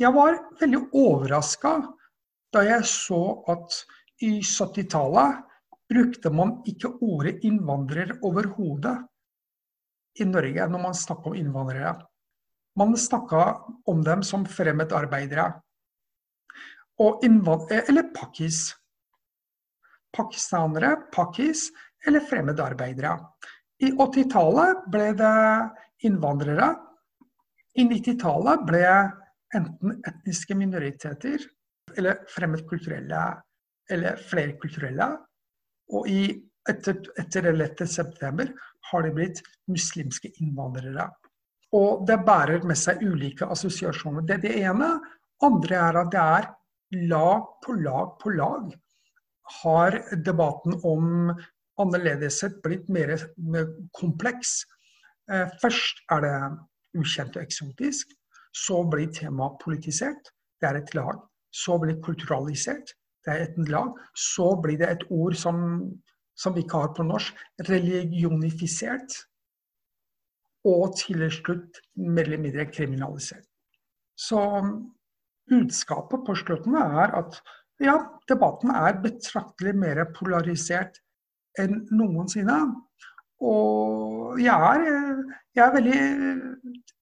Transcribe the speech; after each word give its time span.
jeg 0.00 0.12
var 0.16 0.38
veldig 0.60 0.80
overraska 0.96 1.74
da 2.54 2.64
jeg 2.66 2.86
så 2.88 3.20
at 3.52 3.76
i 4.24 4.38
70-tallet 4.40 5.44
brukte 5.90 6.32
man 6.32 6.58
ikke 6.68 6.92
ordet 7.04 7.40
innvandrer 7.46 8.14
overhodet 8.26 8.96
i 10.20 10.26
Norge 10.28 10.66
når 10.70 10.82
man 10.82 10.96
snakka 10.96 11.30
om 11.30 11.36
innvandrere. 11.38 11.94
Man 12.78 12.96
snakka 12.96 13.44
om 13.90 14.02
dem 14.06 14.22
som 14.26 14.46
fremmedarbeidere. 14.46 15.46
Og 17.00 17.24
eller 17.24 18.10
pakkis. 18.14 18.74
Pakistanere, 20.16 20.96
pakkis 21.14 21.70
eller 22.06 22.20
fremmedarbeidere. 22.20 23.16
I 23.80 23.92
80-tallet 23.92 24.84
ble 24.92 25.12
det 25.16 25.36
innvandrere. 26.08 26.74
I 27.78 27.86
90-tallet 27.86 28.66
ble 28.68 28.84
enten 29.56 29.96
etniske 30.06 30.54
minoriteter 30.58 31.42
eller 31.98 32.20
fremmedkulturelle 32.30 33.22
eller 33.90 34.20
flerkulturelle. 34.30 35.08
Og 35.96 36.06
i, 36.10 36.22
etter, 36.70 37.00
etter 37.18 37.50
11. 37.50 37.86
september 37.90 38.52
har 38.90 39.06
det 39.06 39.14
blitt 39.16 39.42
muslimske 39.70 40.30
innvandrere. 40.42 41.08
Og 41.74 42.06
det 42.06 42.20
bærer 42.26 42.66
med 42.66 42.78
seg 42.78 43.02
ulike 43.02 43.46
assosiasjoner. 43.50 44.26
Det 44.26 44.38
er 44.38 44.44
det 44.44 44.54
ene. 44.62 44.92
Andre 45.46 45.82
er 45.88 45.98
at 46.02 46.14
det 46.14 46.22
er 46.22 46.48
lag 47.10 47.50
på 47.64 47.74
lag 47.78 48.16
på 48.22 48.32
lag 48.34 48.70
har 49.62 49.96
debatten 50.24 50.76
om 50.86 51.30
annerledeshet 51.80 52.60
blitt 52.64 52.88
mer 52.92 53.14
kompleks. 53.96 54.62
Eh, 55.30 55.48
først 55.62 56.02
er 56.12 56.24
det 56.24 56.34
ukjent 57.00 57.38
og 57.38 57.42
eksotisk. 57.42 58.12
Så 58.56 58.82
blir 58.90 59.10
temaet 59.14 59.58
politisert. 59.62 60.32
Det 60.60 60.68
er 60.68 60.80
et 60.80 60.94
lag. 60.94 61.20
Så 61.50 61.78
blir 61.78 61.94
det 61.94 62.04
kulturalisert. 62.04 62.94
Det 63.24 63.32
er 63.34 63.44
et 63.46 63.58
lag. 63.70 63.92
Så 64.14 64.54
blir 64.62 64.78
det 64.80 64.90
et 64.90 65.04
ord 65.10 65.36
som, 65.38 65.82
som 66.34 66.54
vi 66.54 66.64
ikke 66.64 66.84
har 66.84 66.94
på 66.96 67.06
norsk. 67.06 67.36
Religionifisert. 67.68 69.18
Og 70.68 70.96
til 70.98 71.24
slutt 71.32 71.80
mer 71.96 72.26
eller 72.26 72.42
mindre 72.42 72.66
kriminalisert. 72.72 73.46
Så 74.20 74.40
budskapet 75.50 76.26
på 76.26 76.36
slutten 76.36 76.76
er 76.76 77.14
at 77.16 77.40
ja, 77.80 77.96
debatten 78.28 78.74
er 78.76 78.98
betraktelig 79.00 79.72
mer 79.80 80.02
polarisert 80.12 81.00
enn 81.58 81.86
noensinne. 81.96 82.58
Og 83.40 84.40
jeg 84.40 84.72
er, 84.72 84.82
jeg 85.56 85.64
er 85.66 85.76
veldig 85.76 86.00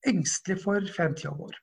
engstelig 0.07 0.61
for 0.63 0.93
fremtida 0.95 1.33
vår. 1.35 1.57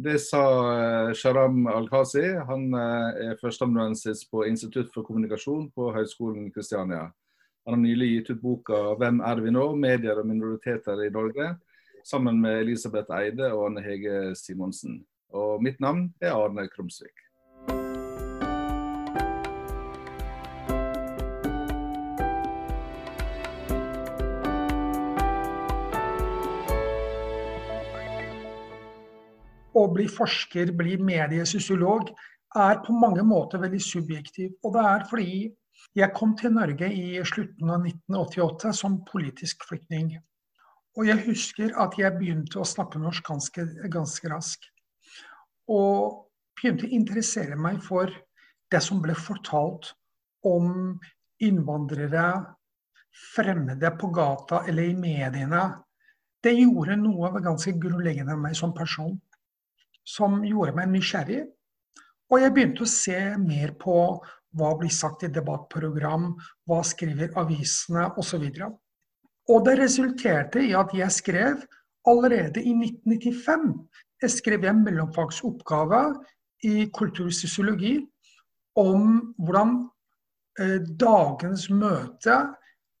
Det 0.00 0.16
sa 0.22 0.42
eh, 0.72 1.14
Sharam 1.18 1.66
Al-Khazi. 1.68 2.24
Han 2.48 2.68
eh, 2.78 3.24
er 3.30 3.40
førsteamanuensis 3.40 4.22
på 4.30 4.46
Institutt 4.48 4.92
for 4.94 5.04
kommunikasjon 5.04 5.66
på 5.76 5.90
Høgskolen 5.92 6.48
Kristiania. 6.54 7.08
Han 7.66 7.76
har 7.76 7.82
nylig 7.82 8.08
gitt 8.14 8.30
ut 8.30 8.42
boka 8.42 8.78
'Hvem 8.96 9.20
er 9.20 9.42
vi 9.44 9.50
nå? 9.52 9.64
Medier 9.76 10.22
og 10.22 10.26
minoriteter 10.26 11.04
i 11.04 11.10
Norge', 11.12 11.58
sammen 12.04 12.40
med 12.40 12.62
Elisabeth 12.62 13.12
Eide 13.12 13.52
og 13.52 13.66
Anne 13.66 13.82
Hege 13.84 14.34
Simonsen. 14.34 15.02
Og 15.36 15.62
mitt 15.62 15.80
navn 15.80 16.14
er 16.20 16.32
Arne 16.32 16.68
Krumsvik. 16.68 17.29
Å 29.80 29.88
bli 29.92 30.06
forsker, 30.10 30.72
bli 30.76 30.96
mediesosiolog, 31.00 32.10
er 32.56 32.80
på 32.84 32.94
mange 32.96 33.22
måter 33.26 33.62
veldig 33.62 33.80
subjektiv. 33.82 34.56
Og 34.64 34.74
det 34.74 34.86
er 34.92 35.06
fordi 35.10 35.34
jeg 35.96 36.14
kom 36.14 36.34
til 36.38 36.54
Norge 36.54 36.88
i 36.92 37.20
slutten 37.26 37.70
av 37.70 37.86
1988 37.86 38.74
som 38.76 39.00
politisk 39.06 39.64
flyktning. 39.68 40.12
Og 40.98 41.06
jeg 41.06 41.22
husker 41.28 41.74
at 41.78 41.94
jeg 41.98 42.16
begynte 42.18 42.60
å 42.60 42.66
snakke 42.66 43.00
norsk 43.00 43.26
ganske, 43.26 43.66
ganske 43.92 44.30
raskt. 44.32 44.66
Og 45.70 46.26
begynte 46.58 46.88
å 46.88 46.94
interessere 46.94 47.58
meg 47.58 47.78
for 47.84 48.10
det 48.70 48.82
som 48.82 49.00
ble 49.02 49.14
fortalt 49.18 49.92
om 50.46 50.98
innvandrere, 51.42 52.56
fremmede 53.34 53.90
på 53.98 54.10
gata 54.14 54.64
eller 54.68 54.90
i 54.90 54.98
mediene. 54.98 55.64
Det 56.42 56.52
gjorde 56.56 56.96
noe 57.00 57.32
ganske 57.42 57.72
grunnleggende 57.78 58.36
med 58.36 58.50
meg 58.50 58.58
som 58.58 58.74
person 58.74 59.16
som 60.06 60.40
gjorde 60.44 60.76
meg 60.76 60.90
nysgjerrig. 60.92 61.44
Og 62.30 62.42
jeg 62.42 62.54
begynte 62.54 62.86
å 62.86 62.90
se 62.90 63.18
mer 63.42 63.74
på 63.78 63.96
hva 64.58 64.70
blir 64.78 64.92
sagt 64.94 65.24
i 65.26 65.30
debattprogram, 65.30 66.32
hva 66.66 66.80
skriver 66.86 67.34
avisene 67.38 68.08
osv. 68.18 68.46
Og, 68.66 68.78
og 69.50 69.66
det 69.66 69.76
resulterte 69.78 70.62
i 70.66 70.72
at 70.78 70.94
jeg 70.94 71.18
skrev 71.20 71.66
allerede 72.08 72.62
i 72.62 72.72
1995 72.74 73.74
jeg 74.20 74.30
skrev 74.34 74.64
en 74.68 74.82
mellomfagsoppgave 74.84 76.00
i 76.68 76.86
kultursosiologi 76.92 77.94
om 78.80 79.34
hvordan 79.40 79.76
eh, 80.60 80.76
dagens 81.00 81.68
møte 81.72 82.36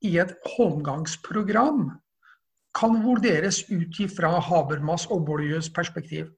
i 0.06 0.16
et 0.22 0.32
holmgangsprogram 0.54 1.90
kan 2.76 3.00
vurderes 3.04 3.64
ut 3.68 4.00
ifra 4.00 4.38
Habermas 4.40 5.04
og 5.10 5.26
Boljus 5.26 5.68
perspektiv. 5.74 6.30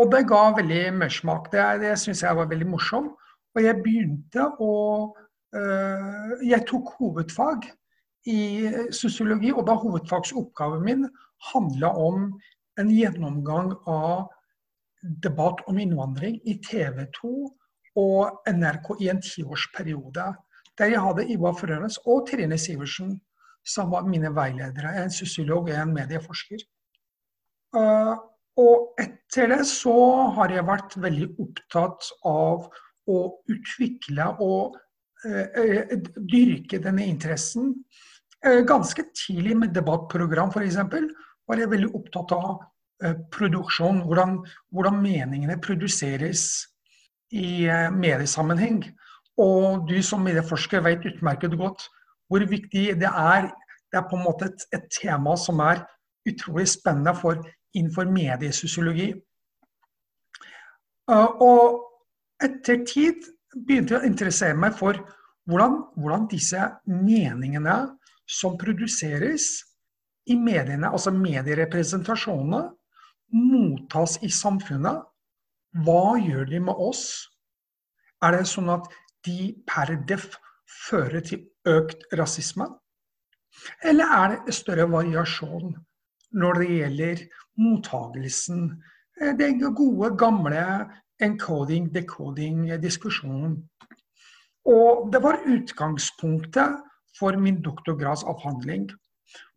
Og 0.00 0.10
det 0.10 0.24
ga 0.26 0.42
veldig 0.56 0.84
mersmak. 0.98 1.50
Det, 1.52 1.62
det 1.82 1.94
syns 2.02 2.24
jeg 2.24 2.36
var 2.38 2.50
veldig 2.50 2.66
morsomt. 2.72 3.14
Og 3.54 3.62
jeg 3.62 3.78
begynte 3.84 4.48
å 4.58 4.72
øh, 5.54 6.32
Jeg 6.42 6.64
tok 6.66 6.96
hovedfag 6.98 7.68
i 8.26 8.40
sosiologi, 8.90 9.52
og 9.52 9.66
da 9.68 9.76
hovedfagsoppgaven 9.78 10.82
min 10.82 11.04
handla 11.52 11.92
om 12.00 12.32
en 12.80 12.90
gjennomgang 12.90 13.74
av 13.86 14.32
debatt 15.22 15.60
om 15.68 15.78
innvandring 15.78 16.40
i 16.48 16.56
TV 16.64 17.04
2 17.20 17.34
og 18.00 18.48
NRK 18.48 18.88
i 19.04 19.10
en 19.12 19.22
tiårsperiode. 19.22 20.26
Der 20.78 20.90
jeg 20.90 21.04
hadde 21.04 21.28
Ivar 21.30 21.54
Frønes 21.54 22.00
og 22.08 22.24
Trine 22.30 22.58
Sivertsen 22.58 23.18
som 23.64 23.90
var 23.90 24.06
mine 24.08 24.32
veiledere. 24.34 24.92
En 25.02 25.12
sosiolog 25.12 25.68
og 25.68 25.76
en 25.76 25.94
medieforsker. 25.94 26.64
Uh, 27.74 28.16
og 28.60 29.00
etter 29.02 29.50
det 29.50 29.64
så 29.66 29.94
har 30.36 30.52
jeg 30.54 30.66
vært 30.66 30.96
veldig 31.02 31.28
opptatt 31.42 32.10
av 32.28 32.68
å 33.10 33.18
utvikle 33.50 34.28
og 34.44 34.76
eh, 35.26 35.96
dyrke 36.16 36.78
denne 36.82 37.06
interessen. 37.10 37.72
Eh, 38.44 38.62
ganske 38.68 39.06
tidlig 39.16 39.56
med 39.58 39.74
debattprogram 39.74 40.52
f.eks. 40.54 40.78
var 41.48 41.60
jeg 41.60 41.72
veldig 41.72 41.90
opptatt 41.98 42.36
av 42.36 42.52
eh, 43.02 43.16
produksjon. 43.34 44.04
Hvordan, 44.06 44.38
hvordan, 44.70 45.02
meningene 45.02 45.58
produseres 45.64 46.46
i 47.34 47.66
eh, 47.66 47.90
mediesammenheng. 47.90 48.84
Og 49.42 49.88
du 49.90 49.98
som 50.06 50.22
medieforsker 50.22 50.84
vet 50.84 51.10
utmerket 51.10 51.58
godt 51.58 51.88
hvor 52.30 52.46
viktig 52.48 52.86
det 53.00 53.10
er. 53.10 53.50
Det 53.90 53.98
er 53.98 54.08
på 54.10 54.18
en 54.18 54.26
måte 54.26 54.46
et, 54.46 54.68
et 54.78 54.86
tema 54.94 55.34
som 55.38 55.58
er 55.62 55.82
utrolig 56.28 56.68
spennende 56.70 57.12
for 57.18 57.42
innenfor 57.74 58.08
mediesosiologi. 58.10 59.10
Eh, 61.10 61.42
og 61.44 61.82
etter 62.42 62.82
tid 62.88 63.26
begynte 63.54 63.96
jeg 63.96 64.02
å 64.02 64.08
interessere 64.08 64.58
meg 64.58 64.76
for 64.78 64.98
hvordan, 65.48 65.76
hvordan 66.00 66.28
disse 66.30 66.60
meningene 66.88 67.76
som 68.30 68.56
produseres 68.60 69.58
i 70.32 70.36
mediene, 70.40 70.88
altså 70.88 71.12
medierepresentasjonene, 71.12 72.62
mottas 73.34 74.16
i 74.24 74.30
samfunnet. 74.32 75.02
Hva 75.84 76.14
gjør 76.22 76.46
de 76.48 76.60
med 76.62 76.80
oss? 76.80 77.04
Er 78.24 78.38
det 78.38 78.46
sånn 78.48 78.70
at 78.72 78.86
de 79.26 79.52
per 79.68 79.90
def 80.08 80.30
fører 80.86 81.24
til 81.26 81.42
økt 81.68 82.06
rasisme? 82.16 82.70
Eller 83.84 84.10
er 84.16 84.36
det 84.46 84.54
større 84.54 84.86
variasjon 84.90 85.74
når 86.34 86.52
det 86.60 86.68
gjelder 86.70 87.16
mottagelsen. 87.62 88.82
Eh, 89.20 89.34
den 89.38 89.74
gode, 89.74 90.16
gamle 90.18 90.90
encoding-decoding-diskusjonen. 91.22 93.68
Og 94.64 95.12
det 95.12 95.22
var 95.22 95.38
utgangspunktet 95.46 96.70
for 97.18 97.36
min 97.38 97.62
doktorgradsavhandling. 97.62 98.90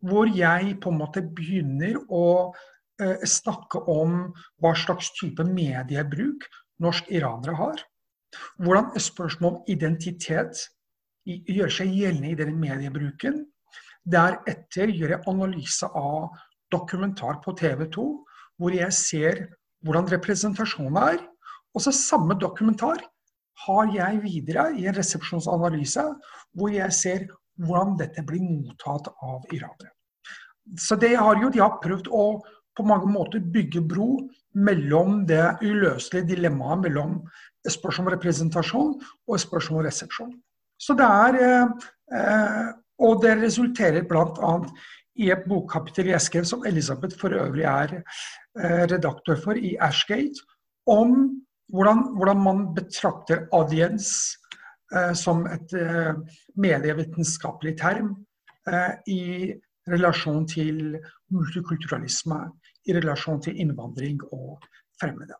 Hvor 0.02 0.26
jeg 0.34 0.80
på 0.82 0.90
en 0.90 0.98
måte 0.98 1.22
begynner 1.22 1.96
å 2.08 2.54
eh, 3.02 3.24
snakke 3.24 3.78
om 3.90 4.34
hva 4.62 4.74
slags 4.76 5.10
type 5.18 5.44
mediebruk 5.44 6.44
norsk-iranere 6.82 7.54
har. 7.58 7.76
Hvordan 8.60 9.00
spørsmål 9.00 9.54
om 9.54 9.62
identitet 9.70 10.68
gjør 11.28 11.72
seg 11.72 11.92
gjeldende 11.92 12.32
i 12.32 12.38
denne 12.38 12.58
mediebruken. 12.58 13.42
Deretter 14.08 14.92
gjør 14.94 15.16
jeg 15.16 15.26
analyse 15.28 15.88
av 15.98 16.30
dokumentar 16.72 17.40
på 17.44 17.54
TV 17.58 17.86
2 17.94 18.06
hvor 18.58 18.74
jeg 18.74 18.92
ser 18.92 19.44
hvordan 19.86 20.08
representasjonen 20.10 20.98
er. 20.98 21.20
Og 21.74 21.84
så 21.84 21.92
samme 21.94 22.34
dokumentar 22.40 23.02
har 23.66 23.92
jeg 23.94 24.22
videre 24.22 24.70
i 24.78 24.86
en 24.86 24.96
resepsjonsanalyse, 24.96 26.04
hvor 26.54 26.72
jeg 26.72 26.94
ser 26.94 27.26
hvordan 27.58 27.96
dette 27.98 28.22
blir 28.26 28.42
mottatt 28.42 29.10
av 29.22 29.46
iranere. 29.54 29.92
Så 30.78 30.98
det 31.00 31.14
har 31.16 31.38
gjort, 31.40 31.56
jeg 31.56 31.64
har 31.64 31.80
prøvd 31.82 32.10
å 32.12 32.24
på 32.78 32.86
mange 32.86 33.10
måter 33.10 33.42
bygge 33.42 33.82
bro 33.82 34.28
mellom 34.54 35.24
det 35.26 35.58
uløselige 35.64 36.28
dilemmaet 36.34 36.84
mellom 36.84 37.16
spørsmål 37.68 38.06
om 38.06 38.12
representasjon 38.14 38.92
og 39.02 39.40
spørsmål 39.42 39.80
om 39.80 39.88
resepsjon. 39.88 40.36
Så 40.78 40.94
det 40.94 41.08
er, 41.08 41.40
eh, 42.14 42.72
Og 42.98 43.22
det 43.22 43.36
resulterer 43.38 44.02
bl.a. 44.02 44.52
i 45.18 45.32
et 45.34 45.44
bokkapittel 45.48 46.12
jeg 46.12 46.22
skrev, 46.22 46.46
som 46.46 46.64
Elisabeth 46.66 47.18
for 47.18 47.34
øvrig 47.34 47.66
er 47.66 47.98
eh, 47.98 48.84
redaktør 48.90 49.38
for 49.42 49.58
i 49.58 49.74
Ashgate, 49.82 50.44
om 50.88 51.42
hvordan, 51.72 51.98
hvordan 52.16 52.42
man 52.42 52.74
betrakter 52.74 53.46
audiens 53.52 54.10
eh, 54.94 55.12
som 55.14 55.46
et 55.46 55.74
eh, 55.76 56.14
medievitenskapelig 56.56 57.76
term 57.80 58.14
eh, 58.68 58.94
i 59.06 59.22
relasjon 59.88 60.46
til 60.48 60.96
multikulturalisme, 61.32 62.40
i 62.88 62.96
relasjon 62.96 63.40
til 63.44 63.60
innvandring 63.60 64.20
og 64.32 64.64
fremmede. 65.00 65.36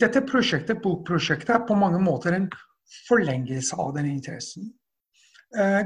Dette 0.00 0.24
prosjektet, 0.26 0.80
bokprosjektet 0.82 1.52
er 1.54 1.60
på 1.68 1.76
mange 1.78 2.00
måter 2.02 2.34
en 2.34 2.48
forlengelse 3.06 3.76
av 3.78 3.92
den 3.94 4.08
interessen. 4.10 4.72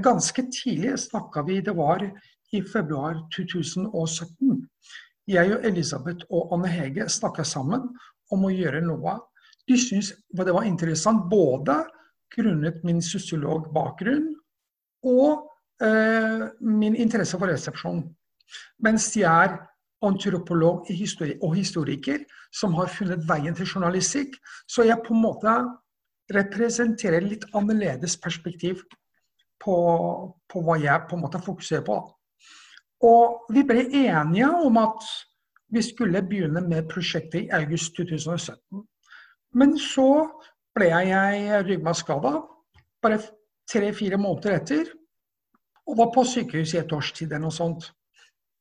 Ganske 0.00 0.46
tidlig 0.48 0.94
snakka 1.02 1.42
vi, 1.44 1.58
det 1.60 1.74
var 1.76 2.06
i 2.52 2.62
februar 2.66 3.18
2017. 3.34 4.66
Jeg 5.30 5.54
og 5.54 5.66
Elisabeth 5.66 6.26
og 6.34 6.54
Anne 6.56 6.70
Hege 6.70 7.06
snakka 7.08 7.44
sammen 7.46 7.86
om 8.34 8.46
å 8.46 8.52
gjøre 8.52 8.82
noe. 8.84 9.18
De 9.68 9.78
syntes 9.78 10.14
det 10.34 10.54
var 10.54 10.66
interessant 10.66 11.28
både 11.30 11.82
grunnet 12.34 12.82
min 12.86 13.00
sosiologbakgrunn 13.02 14.30
og 15.06 15.46
eh, 15.82 16.46
min 16.60 16.96
interesse 16.98 17.38
for 17.38 17.50
resepsjon. 17.50 18.02
Mens 18.82 19.10
de 19.14 19.24
er 19.26 19.58
antropolog 20.02 20.88
og 20.88 21.54
historiker 21.54 22.24
som 22.54 22.74
har 22.78 22.90
funnet 22.90 23.26
veien 23.28 23.54
til 23.54 23.68
journalistikk, 23.68 24.34
så 24.66 24.86
jeg 24.88 25.02
på 25.04 25.14
en 25.14 25.22
måte 25.22 25.54
representerer 26.34 27.26
litt 27.26 27.44
annerledes 27.54 28.16
perspektiv 28.22 28.82
på, 29.60 29.76
på 30.48 30.62
hva 30.64 30.78
jeg 30.80 31.06
på 31.10 31.18
en 31.18 31.24
måte 31.26 31.42
fokuserer 31.44 31.84
på. 31.86 31.98
Og 33.06 33.52
vi 33.54 33.64
ble 33.64 33.86
enige 33.86 34.50
om 34.66 34.76
at 34.80 35.04
vi 35.70 35.82
skulle 35.82 36.22
begynne 36.26 36.60
med 36.66 36.88
prosjektet 36.90 37.46
i 37.46 37.52
august 37.56 37.94
2017. 37.96 38.82
Men 39.54 39.76
så 39.78 40.08
ble 40.76 40.90
jeg 40.90 41.62
ryggmargskada 41.66 42.34
bare 43.02 43.20
tre-fire 43.70 44.18
måneder 44.20 44.58
etter. 44.58 44.90
Og 45.88 45.96
var 45.98 46.12
på 46.14 46.24
sykehus 46.26 46.74
i 46.74 46.82
et 46.82 46.92
års 46.92 47.12
tid 47.16 47.30
eller 47.30 47.46
noe 47.46 47.54
sånt. 47.54 47.88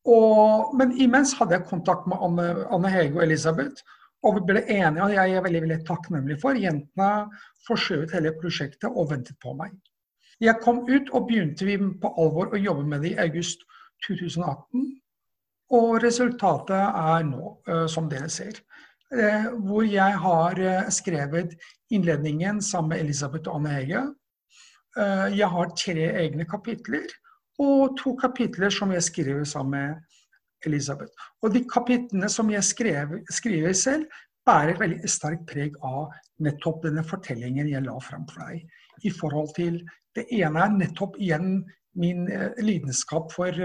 Og, 0.09 0.71
men 0.79 0.95
imens 0.97 1.35
hadde 1.37 1.57
jeg 1.57 1.67
kontakt 1.69 2.07
med 2.09 2.21
Anne, 2.23 2.47
Anne 2.73 2.91
Hege 2.93 3.17
og 3.19 3.25
Elisabeth. 3.25 3.83
Og 4.25 4.35
vi 4.35 4.45
ble 4.49 4.63
enige, 4.65 5.03
og 5.03 5.13
jeg 5.13 5.35
er 5.35 5.43
veldig 5.43 5.61
veldig 5.65 5.79
takknemlig 5.87 6.39
for. 6.41 6.57
Jentene 6.57 7.11
forskjøvet 7.67 8.15
hele 8.15 8.33
prosjektet 8.39 8.89
og 8.89 9.11
ventet 9.11 9.37
på 9.43 9.53
meg. 9.59 9.75
Jeg 10.39 10.59
kom 10.63 10.81
ut 10.87 11.11
og 11.11 11.27
begynte 11.27 11.67
vi 11.67 11.75
på 11.77 12.11
alvor 12.19 12.53
å 12.55 12.59
jobbe 12.59 12.85
med 12.87 13.03
det 13.03 13.13
i 13.13 13.21
august 13.27 13.65
2018. 14.07 14.99
Og 15.75 15.99
resultatet 16.01 16.77
er 16.77 17.25
nå, 17.27 17.53
eh, 17.69 17.85
som 17.91 18.09
dere 18.09 18.29
ser. 18.33 18.61
Eh, 19.13 19.49
hvor 19.65 19.85
jeg 19.85 20.17
har 20.23 20.59
eh, 20.59 20.89
skrevet 20.93 21.55
innledningen 21.93 22.61
sammen 22.61 22.95
med 22.95 23.05
Elisabeth 23.05 23.49
og 23.49 23.59
Anne 23.59 23.75
Hege. 23.77 24.07
Jeg 24.99 25.47
har 25.47 25.69
tre 25.77 26.05
egne 26.17 26.43
kapitler 26.49 27.05
og 27.61 27.93
to 27.99 28.15
kapitler 28.19 28.73
som 28.73 28.89
jeg 28.91 29.05
skriver 29.05 29.45
sammen 29.47 29.75
med 29.77 30.65
Elisabeth. 30.65 31.13
Og 31.45 31.53
de 31.53 31.61
kapitlene 31.69 32.27
som 32.29 32.49
jeg 32.51 32.65
skrev, 32.65 33.13
skriver 33.31 33.73
selv, 33.77 34.07
bærer 34.49 34.73
et 34.73 34.81
veldig 34.81 35.11
sterkt 35.11 35.45
preg 35.47 35.77
av 35.85 36.09
nettopp 36.43 36.81
denne 36.87 37.05
fortellingen 37.05 37.69
jeg 37.69 37.85
la 37.85 37.95
fram 38.03 38.25
for 38.27 38.49
deg. 38.49 38.65
I 39.05 39.13
forhold 39.13 39.53
til 39.55 39.83
Det 40.17 40.25
ene 40.33 40.65
er 40.65 40.71
nettopp 40.73 41.19
igjen 41.21 41.59
min 41.97 42.27
lidenskap 42.61 43.31
for 43.33 43.55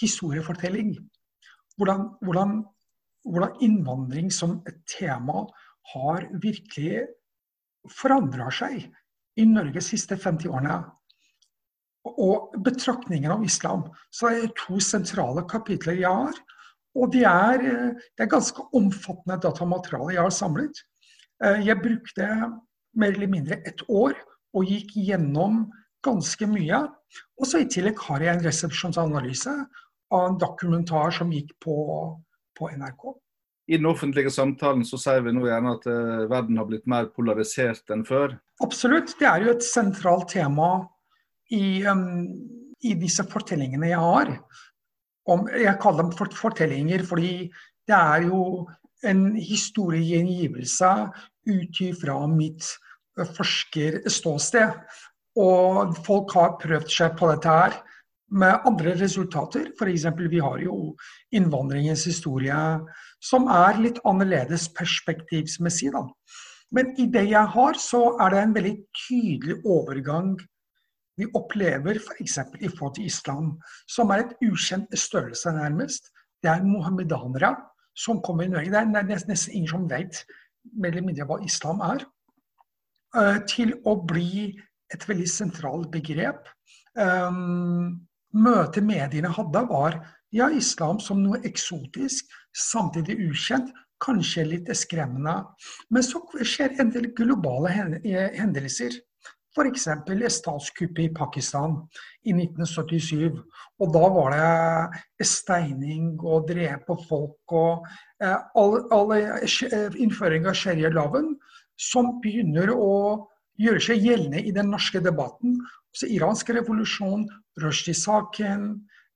historiefortelling 0.00 0.96
hvordan, 1.76 2.08
hvordan, 2.24 2.64
hvordan 3.24 3.56
innvandring 3.60 4.32
som 4.32 4.60
et 4.68 4.78
tema 4.90 5.44
har 5.92 6.26
virkelig 6.42 7.06
forandra 7.92 8.50
seg 8.50 8.86
i 9.36 9.46
Norge 9.46 9.76
de 9.78 9.84
siste 9.84 10.16
50 10.18 10.50
årene. 10.50 10.80
Og 12.06 12.54
betraktningen 12.64 13.32
av 13.34 13.44
islam. 13.44 13.86
Så 14.14 14.30
det 14.30 14.44
er 14.44 14.58
to 14.58 14.80
sentrale 14.82 15.42
kapitler 15.50 15.98
jeg 15.98 16.10
har. 16.10 16.36
Og 16.96 17.10
det 17.12 17.24
er, 17.28 17.64
det 18.16 18.24
er 18.24 18.30
ganske 18.30 18.62
omfattende 18.78 19.40
datamateriale 19.42 20.14
jeg 20.14 20.22
har 20.24 20.32
samlet. 20.32 20.78
Eh, 21.44 21.66
jeg 21.66 21.82
brukte 21.82 22.28
mer 22.96 23.12
eller 23.12 23.28
mindre 23.28 23.58
et 23.68 23.82
år 23.92 24.14
og 24.56 24.70
gikk 24.70 24.94
gjennom 24.96 25.66
ganske 26.06 26.48
mye. 26.50 26.80
Og 27.40 27.50
så 27.50 27.62
i 27.62 27.68
tillegg 27.70 28.00
har 28.06 28.24
jeg 28.24 28.38
en 28.38 28.46
resepsjonsanalyse 28.46 29.54
av 30.14 30.26
en 30.30 30.38
dokumentar 30.40 31.14
som 31.14 31.32
gikk 31.34 31.52
på, 31.62 31.76
på 32.56 32.70
NRK. 32.74 33.14
I 33.66 33.78
den 33.80 33.88
offentlige 33.90 34.30
samtalen 34.30 34.84
så 34.86 34.98
sier 35.00 35.24
vi 35.26 35.32
nå 35.34 35.46
gjerne 35.48 35.72
at 35.74 35.88
uh, 35.90 36.26
verden 36.30 36.58
har 36.60 36.68
blitt 36.68 36.86
mer 36.90 37.08
polarisert 37.14 37.90
enn 37.90 38.04
før. 38.06 38.36
Absolutt. 38.62 39.16
Det 39.18 39.26
er 39.26 39.42
jo 39.42 39.54
et 39.56 39.66
sentralt 39.66 40.30
tema 40.36 40.70
i, 41.50 41.82
um, 41.82 42.22
i 42.86 42.94
disse 42.98 43.26
fortellingene 43.26 43.90
jeg 43.90 44.02
har. 44.02 44.30
Om, 45.26 45.48
jeg 45.50 45.80
kaller 45.82 46.06
dem 46.06 46.30
fortellinger 46.38 47.02
fordi 47.08 47.50
det 47.90 47.96
er 47.98 48.28
jo 48.28 48.68
en 49.06 49.32
historiegjengivelse 49.34 50.92
ut 51.50 51.82
ifra 51.82 52.20
mitt 52.30 52.70
uh, 53.18 53.26
forskerståsted. 53.26 54.78
Og 55.36 55.96
folk 56.06 56.32
har 56.36 56.56
prøvd 56.62 56.88
seg 56.92 57.16
på 57.18 57.28
dette 57.32 57.52
her 57.52 57.76
med 58.32 58.66
andre 58.66 58.96
resultater. 58.98 59.68
F.eks. 59.76 60.06
vi 60.18 60.40
har 60.42 60.58
jo 60.64 60.96
innvandringens 61.36 62.06
historie, 62.08 62.56
som 63.22 63.46
er 63.52 63.78
litt 63.82 64.00
annerledes 64.08 64.68
perspektivsmessig. 64.74 65.92
Da. 65.94 66.06
Men 66.74 66.92
i 66.98 67.06
det 67.12 67.28
jeg 67.30 67.52
har, 67.54 67.78
så 67.78 68.16
er 68.20 68.32
det 68.34 68.42
en 68.42 68.56
veldig 68.56 68.76
tydelig 69.06 69.60
overgang 69.64 70.34
vi 71.16 71.28
opplever 71.32 71.96
f.eks. 71.96 72.38
i 72.60 72.68
forhold 72.68 72.96
til 72.98 73.06
islam, 73.08 73.54
som 73.88 74.10
er 74.12 74.24
et 74.24 74.34
ukjent 74.44 74.90
størrelse, 74.92 75.52
nærmest. 75.52 76.10
Det 76.42 76.50
er 76.52 76.66
mohammedanere 76.66 77.54
som 77.96 78.20
kommer 78.22 78.44
i 78.44 78.52
Norge. 78.52 78.70
Det 78.70 79.00
er 79.00 79.28
nesten 79.30 79.54
ingen 79.54 79.70
som 79.70 79.86
vet 79.88 80.20
mer 80.76 80.92
eller 80.92 81.06
mindre 81.06 81.24
hva 81.28 81.38
islam 81.44 81.80
er. 81.80 82.04
Eh, 83.16 83.38
til 83.48 83.72
å 83.88 83.96
bli 84.04 84.50
et 84.94 85.08
veldig 85.08 85.28
sentralt 85.30 85.90
begrep. 85.94 86.46
Um, 86.96 88.06
møtet 88.36 88.84
mediene 88.86 89.32
hadde, 89.32 89.64
var 89.70 89.98
ja, 90.34 90.50
islam 90.52 91.00
som 91.02 91.22
noe 91.24 91.40
eksotisk, 91.48 92.30
samtidig 92.56 93.18
ukjent, 93.30 93.72
kanskje 94.02 94.44
litt 94.44 94.70
skremmende. 94.76 95.38
Men 95.90 96.04
så 96.04 96.20
skjer 96.44 96.76
en 96.82 96.92
del 96.92 97.10
globale 97.16 97.72
hendelser. 97.72 98.98
F.eks. 99.56 99.86
statskuppet 100.34 101.06
i 101.06 101.12
Pakistan 101.16 101.78
i 102.28 102.34
1977. 102.34 103.38
Og 103.80 103.94
da 103.94 104.02
var 104.12 104.34
det 104.36 105.28
steining 105.28 106.10
og 106.20 106.44
drepe 106.50 106.98
folk 107.06 107.54
og 107.56 107.86
eh, 108.20 108.36
all, 108.36 108.76
all 108.92 109.14
innføring 109.96 110.44
av 110.44 110.58
sharia-loven 110.60 111.32
som 111.80 112.18
begynner 112.20 112.72
å 112.74 112.92
gjøre 113.60 113.82
seg 113.88 114.04
gjeldende 114.04 114.42
i 114.44 114.52
den 114.54 114.70
norske 114.72 115.00
debatten. 115.04 115.58
Så 115.96 116.08
iransk 116.12 116.50
revolusjon, 116.52 117.26
Rushdie-saken, 117.62 118.68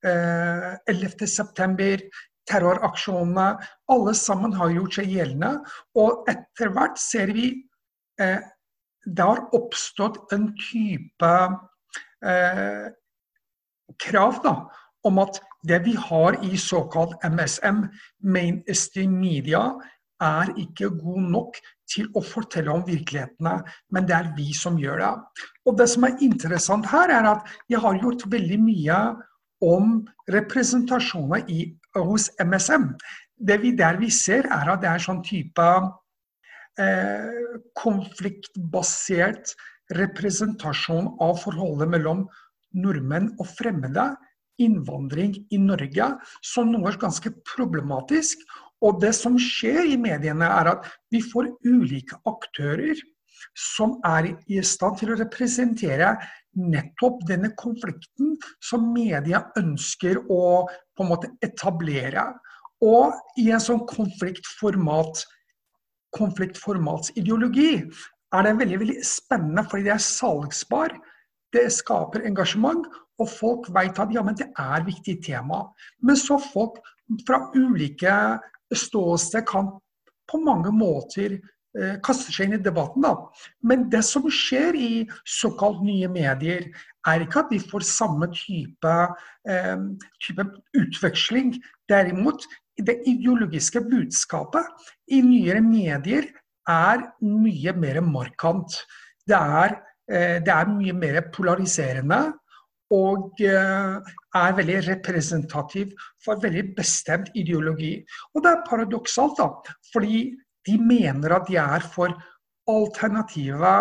eh, 0.05 0.71
11.9., 0.89 2.09
terroraksjonene. 2.49 3.49
Alle 3.93 4.13
sammen 4.17 4.55
har 4.57 4.73
gjort 4.73 4.97
seg 4.97 5.11
gjeldende. 5.13 5.51
Og 5.95 6.25
etter 6.31 6.73
hvert 6.73 6.97
ser 6.99 7.31
vi 7.35 7.51
eh, 8.19 8.41
det 9.05 9.25
har 9.25 9.47
oppstått 9.57 10.33
en 10.33 10.51
type 10.59 11.31
eh, 12.25 12.89
krav 14.01 14.41
da, 14.45 14.53
om 15.07 15.21
at 15.21 15.41
det 15.67 15.81
vi 15.85 15.95
har 15.97 16.37
i 16.45 16.57
såkalt 16.57 17.17
MSM, 17.25 17.85
mainstream 18.21 19.17
media, 19.21 19.71
er 20.21 20.51
ikke 20.61 20.91
god 20.95 21.29
nok 21.33 21.57
til 21.91 22.07
å 22.15 22.23
fortelle 22.23 22.71
om 22.73 22.83
virkelighetene, 22.87 23.57
men 23.91 24.07
det 24.07 24.15
er 24.15 24.31
vi 24.37 24.51
som 24.55 24.77
gjør 24.79 25.01
det. 25.03 25.11
Og 25.67 25.77
Det 25.77 25.89
som 25.89 26.07
er 26.07 26.21
interessant 26.21 26.87
her, 26.91 27.09
er 27.09 27.27
at 27.33 27.49
jeg 27.69 27.81
har 27.83 27.99
gjort 28.01 28.27
veldig 28.31 28.59
mye 28.61 28.99
om 29.61 29.99
representasjoner 30.31 31.45
i, 31.49 31.65
hos 31.97 32.29
MSM. 32.39 32.95
det 33.41 33.57
vi 33.61 33.71
der 33.75 33.97
vi 33.97 34.09
ser, 34.09 34.45
er 34.45 34.69
at 34.69 34.81
det 34.81 34.89
er 34.89 35.01
sånn 35.01 35.23
type 35.25 35.65
eh, 36.77 37.57
konfliktbasert 37.73 39.55
representasjon 39.97 41.15
av 41.19 41.39
forholdet 41.41 41.89
mellom 41.89 42.27
nordmenn 42.77 43.31
og 43.39 43.49
fremmede, 43.49 44.11
innvandring 44.61 45.33
i 45.49 45.57
Norge, 45.57 46.11
som 46.45 46.69
noe 46.69 46.93
ganske 47.01 47.33
problematisk. 47.55 48.37
Og 48.81 49.01
det 49.01 49.13
som 49.17 49.37
skjer 49.39 49.93
i 49.93 49.97
mediene, 50.01 50.47
er 50.47 50.71
at 50.73 50.87
vi 51.13 51.21
får 51.23 51.51
ulike 51.67 52.17
aktører 52.29 52.97
som 53.57 53.97
er 54.05 54.31
i 54.49 54.61
stand 54.65 54.99
til 54.99 55.11
å 55.13 55.17
representere 55.19 56.13
nettopp 56.57 57.21
denne 57.29 57.51
konflikten 57.59 58.35
som 58.63 58.91
media 58.93 59.43
ønsker 59.59 60.19
å 60.29 60.41
på 60.67 61.05
en 61.05 61.11
måte 61.11 61.31
etablere. 61.45 62.25
Og 62.81 63.13
i 63.39 63.49
en 63.53 63.61
sånn 63.61 63.83
konfliktformat, 63.89 65.23
konfliktformatsideologi 66.17 67.73
er 68.31 68.47
det 68.47 68.57
veldig, 68.59 68.79
veldig 68.81 68.99
spennende, 69.05 69.63
fordi 69.69 69.87
det 69.87 69.95
er 69.95 70.05
salgsbar. 70.05 70.95
Det 71.51 71.67
skaper 71.73 72.25
engasjement, 72.27 72.85
og 73.19 73.29
folk 73.29 73.67
vet 73.75 73.99
at 73.99 74.13
ja, 74.15 74.23
men 74.25 74.37
det 74.39 74.47
er 74.59 74.87
viktig 74.87 75.17
tema. 75.25 75.65
Men 76.01 76.17
så 76.19 76.39
folk 76.41 76.79
fra 77.27 77.43
ulike 77.53 78.15
ståsted 78.77 79.45
kan 79.49 79.73
på 80.31 80.39
mange 80.43 80.71
måter 80.73 81.37
eh, 81.37 81.97
kaste 82.03 82.31
seg 82.31 82.47
inn 82.47 82.57
i 82.59 82.63
debatten. 82.63 83.03
Da. 83.05 83.15
Men 83.67 83.89
det 83.91 84.03
som 84.07 84.27
skjer 84.31 84.77
i 84.77 84.91
såkalt 85.27 85.83
nye 85.85 86.09
medier, 86.11 86.69
er 87.07 87.23
ikke 87.23 87.41
at 87.41 87.53
vi 87.53 87.59
får 87.59 87.85
samme 87.87 88.29
type, 88.35 88.95
eh, 89.49 89.77
type 90.21 90.45
utveksling. 90.77 91.55
Derimot, 91.89 92.45
det 92.77 93.01
ideologiske 93.09 93.81
budskapet 93.89 94.65
i 95.11 95.21
nyere 95.21 95.61
medier 95.61 96.29
er 96.69 97.07
mye 97.21 97.73
mer 97.73 98.01
markant. 98.01 98.77
Det 99.27 99.37
er, 99.37 99.81
eh, 100.09 100.39
det 100.39 100.53
er 100.53 100.69
mye 100.69 100.93
mer 100.93 101.21
polariserende 101.33 102.33
og 102.91 103.39
eh, 103.41 103.99
er 104.37 104.55
veldig 104.55 104.79
representativ 104.87 105.91
for 106.23 106.39
veldig 106.43 106.71
bestemt 106.77 107.31
ideologi. 107.35 107.97
Og 108.35 108.43
det 108.43 108.51
er 108.51 108.65
paradoksalt, 108.69 109.39
da, 109.39 109.75
fordi 109.93 110.31
de 110.67 110.77
mener 110.77 111.35
at 111.35 111.47
de 111.49 111.57
er 111.59 111.83
for 111.93 112.15
alternative 112.69 113.75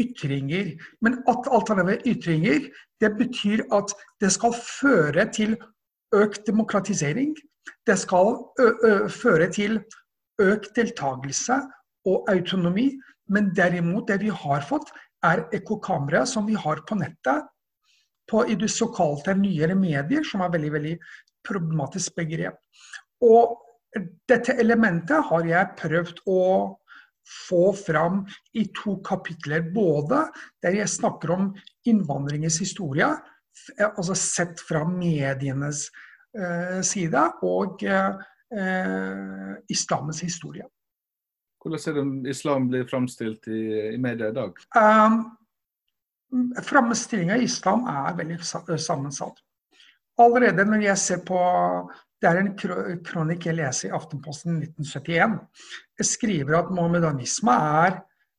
ytringer. 0.00 0.74
Men 1.00 1.20
at 1.28 1.50
alternative 1.50 2.14
ytringer, 2.14 2.68
det 3.00 3.12
betyr 3.18 3.64
at 3.74 3.94
det 4.20 4.32
skal 4.34 4.54
føre 4.54 5.28
til 5.32 5.56
økt 6.14 6.46
demokratisering. 6.46 7.36
Det 7.86 7.98
skal 7.98 8.36
føre 9.12 9.50
til 9.52 9.80
økt 10.42 10.74
deltakelse 10.76 11.60
og 12.06 12.28
autonomi. 12.30 12.90
Men 13.28 13.52
derimot, 13.56 14.08
det 14.08 14.20
vi 14.22 14.32
har 14.32 14.64
fått, 14.64 14.88
er 15.24 15.44
ekkokamre 15.52 16.24
som 16.26 16.46
vi 16.46 16.54
har 16.54 16.80
på 16.88 16.96
nettet 16.96 17.48
på, 18.28 18.44
i 18.48 18.56
det 18.58 18.70
såkalte 18.72 19.34
nyere 19.38 19.76
medier, 19.78 20.24
som 20.26 20.44
er 20.44 20.52
veldig 20.54 20.72
veldig 20.74 20.94
problematisk 21.48 22.18
begrep. 22.18 22.58
Og 23.24 23.56
dette 24.28 24.54
elementet 24.60 25.24
har 25.30 25.48
jeg 25.48 25.74
prøvd 25.78 26.22
å 26.28 26.42
få 27.48 27.72
fram 27.76 28.22
i 28.56 28.68
to 28.76 28.98
kapitler. 29.04 29.64
Både 29.74 30.26
der 30.64 30.78
jeg 30.80 30.92
snakker 30.92 31.34
om 31.34 31.50
innvandringens 31.88 32.60
historie, 32.62 33.08
altså 33.88 34.16
sett 34.16 34.62
fra 34.64 34.84
medienes 34.88 35.88
eh, 36.36 36.80
side, 36.86 37.24
og 37.44 37.84
eh, 37.84 39.54
islamens 39.68 40.22
historie. 40.24 40.68
Hvordan 41.58 41.82
ser 41.82 41.98
du 41.98 42.28
islam 42.30 42.68
blir 42.70 42.86
framstilt 42.88 43.48
i, 43.50 43.62
i 43.92 43.98
media 44.00 44.30
i 44.30 44.36
dag? 44.36 44.60
Um, 44.78 45.24
Framstillinga 46.64 47.38
i 47.38 47.46
islam 47.48 47.86
er 47.88 48.16
veldig 48.18 48.38
sammensatt. 48.80 49.38
Allerede 50.18 50.66
når 50.66 50.84
jeg 50.90 51.04
ser 51.04 51.24
på 51.26 51.40
Det 52.18 52.26
er 52.26 52.40
en 52.40 52.54
kronikk 53.06 53.44
jeg 53.46 53.54
leser 53.54 53.88
i 53.88 53.94
Aftenposten 53.94 54.56
1971. 54.58 55.36
Jeg 56.00 56.06
skriver 56.08 56.56
at 56.58 56.72
mohammedanisme 56.74 57.54
er 57.54 57.92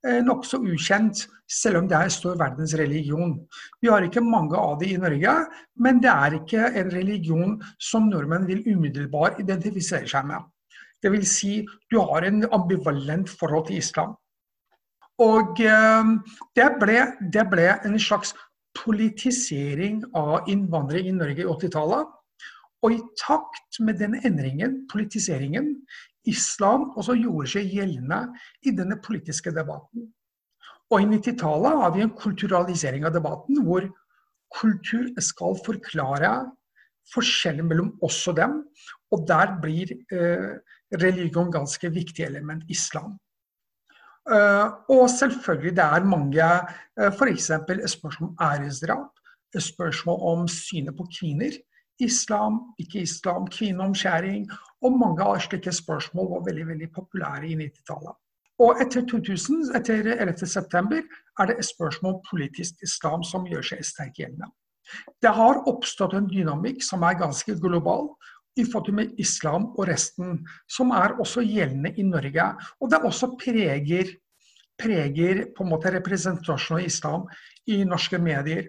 eh, 0.04 0.18
nokså 0.20 0.60
ukjent, 0.60 1.22
selv 1.48 1.80
om 1.80 1.88
det 1.88 1.96
er 1.96 2.12
stor 2.12 2.36
verdens 2.42 2.74
religion. 2.76 3.38
Vi 3.80 3.88
har 3.88 4.04
ikke 4.04 4.20
mange 4.20 4.60
av 4.60 4.82
det 4.82 4.90
i 4.92 5.00
Norge, 5.00 5.38
men 5.80 6.04
det 6.04 6.12
er 6.12 6.36
ikke 6.42 6.74
en 6.82 6.92
religion 6.92 7.56
som 7.80 8.12
nordmenn 8.12 8.50
vil 8.52 8.66
umiddelbart 8.68 9.40
identifisere 9.40 10.12
seg 10.12 10.28
med. 10.28 10.44
Det 11.00 11.16
vil 11.16 11.24
si, 11.24 11.62
du 11.88 12.02
har 12.04 12.28
en 12.28 12.44
ambivalent 12.52 13.32
forhold 13.32 13.70
til 13.70 13.80
islam. 13.80 14.18
Og 15.24 15.60
eh, 15.64 16.14
det 16.56 16.70
ble, 16.80 17.00
det 17.34 17.46
ble 17.52 17.68
en 17.86 17.98
slags 18.00 18.34
politisering 18.78 20.04
av 20.16 20.48
innvandring 20.52 21.10
i 21.10 21.16
Norge 21.16 21.44
i 21.44 21.50
80-tallet. 21.50 22.16
Og 22.86 22.96
i 22.96 23.02
takt 23.20 23.82
med 23.84 24.00
den 24.00 24.16
endringen, 24.24 24.86
politiseringen, 24.92 25.74
islam 26.30 26.90
også 27.00 27.16
gjorde 27.20 27.52
seg 27.56 27.74
gjeldende 27.74 28.22
i 28.68 28.72
denne 28.76 29.00
politiske 29.04 29.52
debatten. 29.56 30.08
Og 30.90 31.04
i 31.04 31.10
90-tallet 31.10 31.82
har 31.82 31.92
vi 31.96 32.06
en 32.06 32.16
kulturalisering 32.18 33.06
av 33.06 33.14
debatten, 33.14 33.60
hvor 33.66 33.86
kultur 34.56 35.10
skal 35.22 35.60
forklare 35.66 36.32
forskjellen 37.14 37.68
mellom 37.70 37.92
oss 38.06 38.22
og 38.30 38.40
dem. 38.40 38.62
Og 39.14 39.26
der 39.30 39.54
blir 39.62 39.92
eh, 40.14 40.56
religion 41.02 41.52
ganske 41.54 41.92
viktig 41.94 42.26
element, 42.26 42.64
islam. 42.70 43.18
Eh, 44.30 44.68
og 44.96 45.10
selvfølgelig 45.10 45.76
det 45.78 45.86
er 45.86 46.04
mange 46.06 46.46
uh, 47.02 47.12
f.eks. 47.20 47.52
spørsmål 47.92 48.30
om 48.30 48.38
æresdrap, 48.42 49.12
spørsmål 49.60 50.20
om 50.32 50.48
synet 50.48 50.98
på 50.98 51.08
kvinner. 51.20 51.52
Islam, 52.00 52.60
ikke 52.80 53.02
islam, 53.02 53.48
kvinneomskjæring 53.48 54.46
og 54.82 54.92
mange 55.00 55.24
av 55.24 55.40
slike 55.44 55.72
spørsmål 55.72 56.30
var 56.34 56.46
veldig 56.46 56.68
veldig 56.68 56.90
populære 56.96 57.48
i 57.48 57.56
90-tallet. 57.60 58.16
Og 58.60 58.82
etter 58.84 59.04
2000, 59.08 59.76
etter 59.76 60.08
11.9, 60.16 61.02
er 61.40 61.46
det 61.50 61.58
et 61.60 61.66
spørsmål 61.66 62.14
om 62.14 62.24
politisk 62.30 62.84
islam 62.84 63.24
som 63.24 63.48
gjør 63.48 63.66
seg 63.72 63.84
sterkt 63.88 64.22
gjeldende. 64.22 64.48
Det 65.22 65.32
har 65.36 65.64
oppstått 65.68 66.16
en 66.18 66.30
dynamikk 66.30 66.84
som 66.84 67.04
er 67.04 67.20
ganske 67.20 67.56
global, 67.60 68.10
i 68.58 68.66
forhold 68.66 68.96
med 68.96 69.20
islam 69.22 69.70
og 69.76 69.86
resten, 69.90 70.40
som 70.70 70.92
er 70.96 71.16
også 71.22 71.44
gjeldende 71.46 71.94
i 71.98 72.06
Norge. 72.08 72.48
Og 72.82 72.92
det 72.92 73.02
også 73.06 73.34
preger, 73.40 74.16
preger 74.80 75.46
på 75.56 75.64
en 75.64 75.72
måte 75.74 75.94
representasjonen 75.94 76.84
av 76.84 76.90
islam 76.90 77.26
i 77.70 77.84
norske 77.88 78.20
medier. 78.22 78.68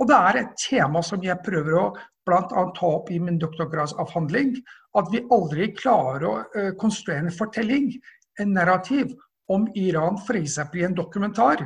Og 0.00 0.08
det 0.10 0.16
er 0.16 0.40
et 0.40 0.54
tema 0.60 1.02
som 1.06 1.22
jeg 1.24 1.40
prøver 1.44 1.76
å 1.78 1.86
bl.a. 2.26 2.64
ta 2.76 2.86
opp 2.86 3.10
i 3.10 3.20
min 3.22 3.38
doktorgradsavhandling. 3.40 4.54
At 4.98 5.10
vi 5.12 5.22
aldri 5.32 5.70
klarer 5.76 6.26
å 6.26 6.34
konstruere 6.80 7.28
en 7.28 7.34
fortelling, 7.34 7.92
en 8.40 8.56
narrativ, 8.56 9.14
om 9.50 9.66
Iran 9.74 10.18
f.eks. 10.20 10.58
i 10.78 10.84
en 10.86 10.94
dokumentar. 10.94 11.64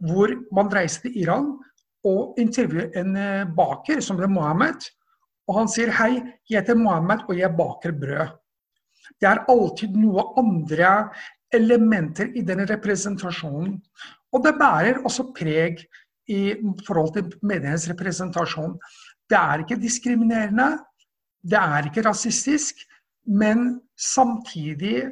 Hvor 0.00 0.32
man 0.54 0.70
reiser 0.72 1.06
til 1.06 1.18
Iran 1.24 1.50
og 2.06 2.38
intervjuer 2.40 2.94
en 3.00 3.16
baker, 3.56 4.00
som 4.00 4.16
det 4.16 4.28
er 4.28 4.32
Mohammed 4.32 4.86
og 5.46 5.60
han 5.60 5.70
sier 5.70 5.92
hei, 5.94 6.12
jeg 6.50 6.62
heter 6.62 6.78
Mohammed 6.78 7.26
og 7.28 7.38
jeg 7.38 7.54
baker 7.56 7.94
brød. 7.94 8.34
Det 9.20 9.28
er 9.30 9.44
alltid 9.50 9.94
noe 9.96 10.24
andre 10.40 10.92
elementer 11.54 12.32
i 12.34 12.42
denne 12.46 12.66
representasjonen. 12.68 13.76
Og 14.34 14.42
det 14.44 14.56
bærer 14.58 14.98
også 15.06 15.28
preg 15.36 15.84
i 16.26 16.56
forhold 16.86 17.12
til 17.14 17.30
medienes 17.46 17.86
representasjon. 17.92 18.74
Det 19.30 19.38
er 19.38 19.62
ikke 19.62 19.78
diskriminerende, 19.80 20.72
det 21.46 21.58
er 21.58 21.86
ikke 21.86 22.04
rasistisk, 22.08 22.82
men 23.26 23.80
samtidig 23.98 25.06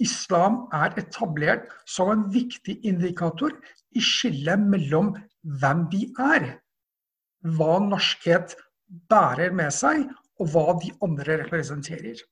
Islam 0.00 0.66
er 0.72 0.92
etablert 1.00 1.68
som 1.88 2.10
en 2.12 2.24
viktig 2.32 2.78
indikator 2.88 3.54
i 3.96 4.02
skillet 4.04 4.60
mellom 4.60 5.12
hvem 5.60 5.86
vi 5.92 6.06
er, 6.20 6.48
hva 7.56 7.76
norskhet 7.84 8.56
bærer 9.10 9.54
med 9.56 9.72
seg, 9.74 10.04
og 10.40 10.52
hva 10.52 10.66
de 10.82 10.92
andre 11.04 11.38
representerer. 11.44 12.22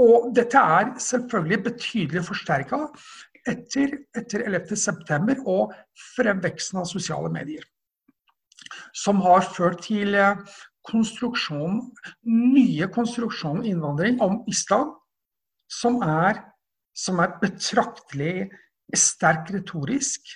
Og 0.00 0.30
dette 0.36 0.58
er 0.58 0.94
selvfølgelig 1.02 1.64
betydelig 1.66 2.24
forsterka 2.24 2.86
etter, 3.48 3.98
etter 4.16 4.46
11.9. 4.48 5.42
og 5.44 5.74
fremveksten 6.14 6.80
av 6.82 6.88
sosiale 6.88 7.30
medier. 7.32 7.64
Som 8.96 9.20
har 9.24 9.44
ført 9.44 9.82
til 9.86 10.16
eh, 10.16 10.40
konstruksjon, 10.88 11.82
nye 12.24 12.88
konstruksjoner 12.94 13.68
innvandring 13.68 14.20
om 14.24 14.40
islam 14.48 14.94
som 15.68 16.00
er, 16.02 16.40
som 16.96 17.20
er 17.20 17.36
betraktelig 17.42 18.48
sterkt 18.96 19.52
retorisk. 19.52 20.32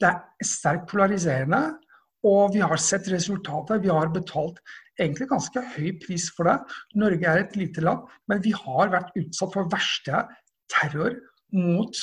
Det 0.00 0.10
er 0.10 0.44
sterkt 0.44 0.90
polariserende, 0.90 1.78
og 2.24 2.54
vi 2.54 2.62
har 2.64 2.80
sett 2.80 3.08
resultatet. 3.12 3.82
Vi 3.84 3.92
har 3.92 4.12
betalt 4.14 4.60
egentlig 5.00 5.28
ganske 5.30 5.62
høy 5.74 5.94
pris 6.02 6.30
for 6.34 6.48
det. 6.48 6.58
Norge 6.98 7.30
er 7.30 7.42
et 7.42 7.56
lite 7.58 7.84
land, 7.84 8.04
men 8.30 8.42
vi 8.44 8.54
har 8.56 8.92
vært 8.94 9.14
utsatt 9.20 9.54
for 9.56 9.70
verste 9.72 10.24
terror 10.72 11.18
mot, 11.54 11.96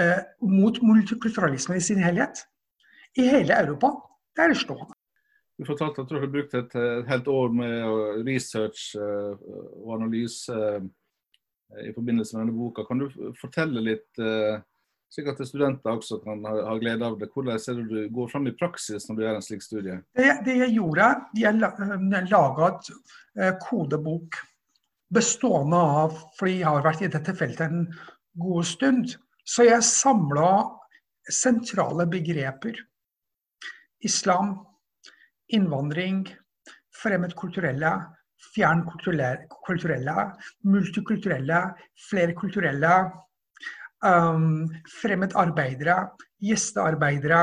eh, 0.00 0.22
mot 0.42 0.80
multikulturalismen 0.82 1.78
i 1.78 1.84
sin 1.84 2.02
helhet. 2.02 2.44
I 3.18 3.26
hele 3.26 3.54
Europa. 3.54 3.92
Det 4.36 4.44
er 4.44 4.54
slående. 4.54 4.94
Du 5.60 5.66
fortalte 5.68 6.00
at 6.00 6.08
du 6.08 6.16
har 6.16 6.30
brukt 6.32 6.54
et, 6.56 6.74
et 6.74 7.08
helt 7.10 7.26
år 7.28 7.50
med 7.52 8.24
research 8.24 8.94
uh, 8.96 9.36
og 9.82 9.98
analyse 9.98 10.48
uh, 10.48 10.80
i 11.84 11.92
forbindelse 11.92 12.36
med 12.36 12.46
denne 12.46 12.56
boka. 12.56 12.86
Kan 12.88 13.02
du 13.02 13.34
fortelle 13.36 13.82
litt, 13.84 14.08
uh, 14.22 14.62
slik 15.10 15.30
at 15.32 15.40
studenter 15.46 15.96
også 15.96 16.20
kan 16.24 16.44
ha, 16.46 16.54
ha, 16.68 16.76
glede 16.80 17.06
av 17.06 17.18
det? 17.18 17.30
Hvordan 17.34 17.58
ser 17.62 17.80
du 17.80 17.88
du 17.90 18.04
går 18.14 18.30
fram 18.30 18.46
i 18.46 18.54
praksis 18.56 19.08
når 19.08 19.16
du 19.16 19.24
gjør 19.24 19.38
en 19.38 19.46
slik 19.46 19.64
studie? 19.64 19.98
Det, 20.16 20.30
det 20.46 20.56
jeg 20.62 20.76
gjorde, 20.76 21.08
jeg 21.40 22.30
laga 22.30 22.70
et 22.70 23.58
kodebok 23.66 24.38
bestående 25.10 25.78
av 26.02 26.18
Fordi 26.38 26.60
jeg 26.60 26.68
har 26.68 26.84
vært 26.86 27.02
i 27.02 27.10
dette 27.10 27.34
feltet 27.34 27.66
en 27.66 27.88
god 28.38 28.66
stund. 28.68 29.16
Så 29.42 29.66
jeg 29.66 29.82
samla 29.82 30.50
sentrale 31.30 32.06
begreper. 32.10 32.78
Islam, 34.06 34.54
innvandring, 35.52 36.22
fremmedkulturelle, 37.02 37.90
fjernkulturelle, 38.54 40.16
multikulturelle, 40.64 41.60
flerkulturelle, 42.08 42.94
um, 44.04 44.68
fremmedarbeidere, 45.00 45.96
gjestearbeidere, 46.42 47.42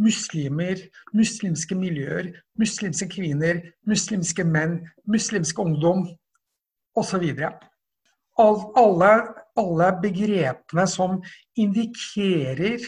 muslimer, 0.00 0.80
muslimske 1.14 1.76
miljøer, 1.78 2.32
muslimske 2.58 3.08
kvinner, 3.12 3.62
muslimske 3.86 4.44
menn, 4.46 4.80
muslimsk 5.06 5.58
ungdom 5.62 6.08
osv. 6.98 7.24
Alle, 8.38 9.12
alle 9.54 9.88
begrepene 10.02 10.86
som 10.90 11.20
indikerer 11.54 12.82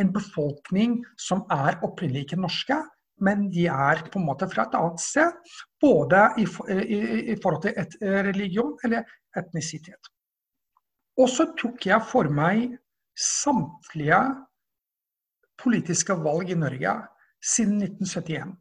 en 0.00 0.12
befolkning 0.12 1.00
som 1.18 1.46
er 1.52 1.80
opprinnelig 1.84 2.26
ikke 2.28 2.40
norske, 2.40 2.76
men 3.20 3.48
de 3.52 3.66
er 3.68 4.04
på 4.08 4.20
en 4.20 4.28
måte 4.28 4.48
fra 4.48 4.64
et 4.68 4.76
annet 4.78 5.02
sted. 5.04 5.56
Både 5.80 6.22
i, 6.40 6.46
i, 6.46 7.00
i 7.34 7.36
forhold 7.40 7.62
til 7.66 7.76
et, 7.76 7.96
eh, 8.00 8.20
religion 8.30 8.72
eller 8.84 9.04
etnisitet. 9.36 10.12
Og 11.20 11.28
så 11.28 11.50
tok 11.58 11.84
jeg 11.84 12.00
for 12.08 12.30
meg 12.32 12.78
samtlige 13.18 14.20
politiske 15.60 16.16
valg 16.24 16.52
i 16.54 16.56
Norge 16.56 16.94
siden 17.44 17.82
1971. 17.84 18.54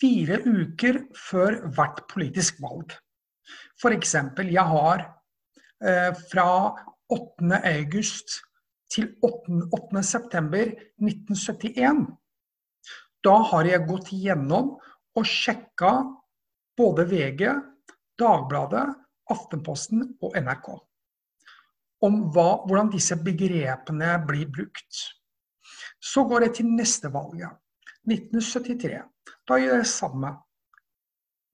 Fire 0.00 0.40
uker 0.44 1.00
før 1.16 1.58
hvert 1.72 2.04
politisk 2.12 2.60
valg. 2.60 2.92
F.eks. 3.80 4.14
jeg 4.44 4.66
har 4.74 5.04
eh, 5.80 6.12
fra 6.30 6.48
8. 7.10 7.60
august 7.72 8.40
til 8.92 9.08
8. 9.24 9.62
8. 9.72 10.04
september 10.04 10.74
1971 11.00 12.08
da 13.24 13.36
har 13.50 13.68
jeg 13.68 13.86
gått 13.88 14.12
gjennom 14.16 14.76
og 15.18 15.26
sjekka 15.28 15.92
både 16.78 17.04
VG, 17.10 17.50
Dagbladet, 18.20 18.86
Aftenposten 19.30 20.06
og 20.24 20.36
NRK 20.40 20.70
om 22.04 22.20
hva, 22.32 22.62
hvordan 22.66 22.90
disse 22.92 23.16
begrepene 23.20 24.12
blir 24.26 24.48
brukt. 24.52 25.00
Så 26.00 26.24
går 26.28 26.46
jeg 26.46 26.56
til 26.60 26.70
neste 26.72 27.10
valget, 27.12 27.52
1973. 28.08 29.02
Da 29.48 29.58
gjør 29.60 29.76
jeg 29.76 29.84
det 29.84 29.92
samme. 29.92 30.32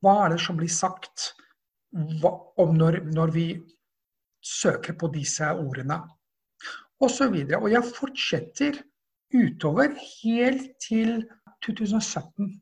Hva 0.05 0.19
er 0.25 0.35
det 0.35 0.43
som 0.45 0.59
blir 0.59 0.71
sagt 0.71 1.33
hva, 2.21 2.31
om 2.63 2.77
når, 2.77 3.01
når 3.15 3.33
vi 3.35 3.47
søker 4.45 4.95
på 4.99 5.11
disse 5.15 5.49
ordene? 5.51 5.99
Og 7.03 7.11
så 7.13 7.29
videre. 7.33 7.61
Og 7.61 7.73
jeg 7.73 7.95
fortsetter 7.97 8.79
utover 9.35 9.97
helt 9.99 10.71
til 10.81 11.27
2017. 11.67 12.55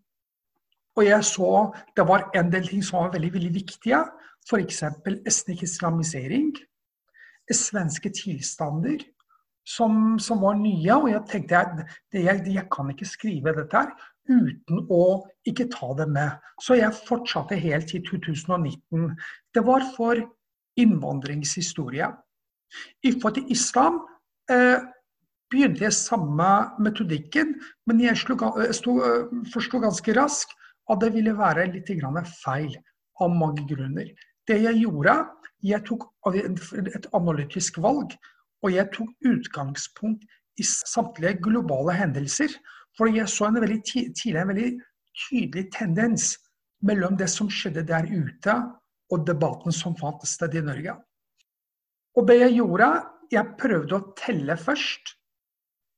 Og 0.96 1.06
jeg 1.06 1.24
så 1.26 1.50
det 1.96 2.06
var 2.08 2.30
en 2.38 2.50
del 2.52 2.68
ting 2.68 2.84
som 2.86 3.02
var 3.02 3.12
veldig, 3.14 3.32
veldig 3.34 3.54
viktige. 3.54 4.00
F.eks. 4.48 4.82
etnisk 4.82 5.62
islamisering. 5.66 6.54
Svenske 7.52 8.10
tilstander 8.14 9.02
som, 9.64 10.18
som, 10.20 10.40
var 10.44 10.56
nye. 10.60 10.96
Og 10.96 11.10
jeg 11.10 11.22
tenkte 11.30 11.60
jeg, 11.60 11.86
jeg, 12.24 12.42
jeg 12.54 12.66
kan 12.72 12.90
ikke 12.92 13.08
skrive 13.08 13.54
dette 13.56 13.84
her 13.84 13.92
uten 14.24 14.86
å 14.92 15.04
ikke 15.48 15.68
ta 15.72 15.90
det 15.98 16.08
med. 16.12 16.40
Så 16.62 16.78
jeg 16.78 16.96
fortsatte 17.04 17.58
helt 17.60 17.90
til 17.92 18.04
2019. 18.06 19.12
Det 19.52 19.64
var 19.66 19.84
for 19.96 20.20
innvandringshistorie. 20.80 22.08
I 23.04 23.12
forhold 23.12 23.36
til 23.36 23.52
islam 23.52 24.00
eh, 24.50 24.80
begynte 25.52 25.84
jeg 25.84 25.96
samme 25.96 26.50
metodikken, 26.82 27.54
men 27.86 28.00
jeg 28.02 28.18
forsto 28.24 29.80
ganske 29.82 30.16
raskt 30.16 30.56
at 30.90 31.00
det 31.00 31.12
ville 31.14 31.36
være 31.36 31.68
litt 31.72 31.92
feil 32.42 32.74
av 33.22 33.30
mange 33.30 33.62
grunner. 33.68 34.10
Det 34.48 34.60
jeg 34.62 34.80
gjorde, 34.82 35.16
jeg 35.64 35.84
tok 35.88 36.08
et 36.28 37.06
analytisk 37.16 37.78
valg, 37.80 38.12
og 38.64 38.72
jeg 38.72 38.90
tok 38.92 39.28
utgangspunkt 39.28 40.24
i 40.60 40.64
samtlige 40.64 41.38
globale 41.44 41.96
hendelser. 41.96 42.52
For 42.96 43.10
jeg 43.10 43.28
så 43.28 43.48
en 43.48 43.60
veldig 43.62 43.80
tidlig 43.88 44.40
en 44.40 44.52
veldig 44.52 44.70
tydelig 45.24 45.64
tendens 45.74 46.34
mellom 46.84 47.16
det 47.18 47.30
som 47.32 47.50
skjedde 47.50 47.86
der 47.88 48.06
ute, 48.10 48.54
og 49.12 49.26
debatten 49.28 49.72
som 49.72 49.96
fant 49.96 50.24
sted 50.26 50.56
i 50.58 50.62
Norge. 50.64 50.94
Og 52.16 52.28
det 52.28 52.38
jeg 52.40 52.56
gjorde, 52.58 52.88
jeg 53.32 53.56
prøvde 53.60 53.98
å 53.98 54.06
telle 54.18 54.56
først 54.60 55.14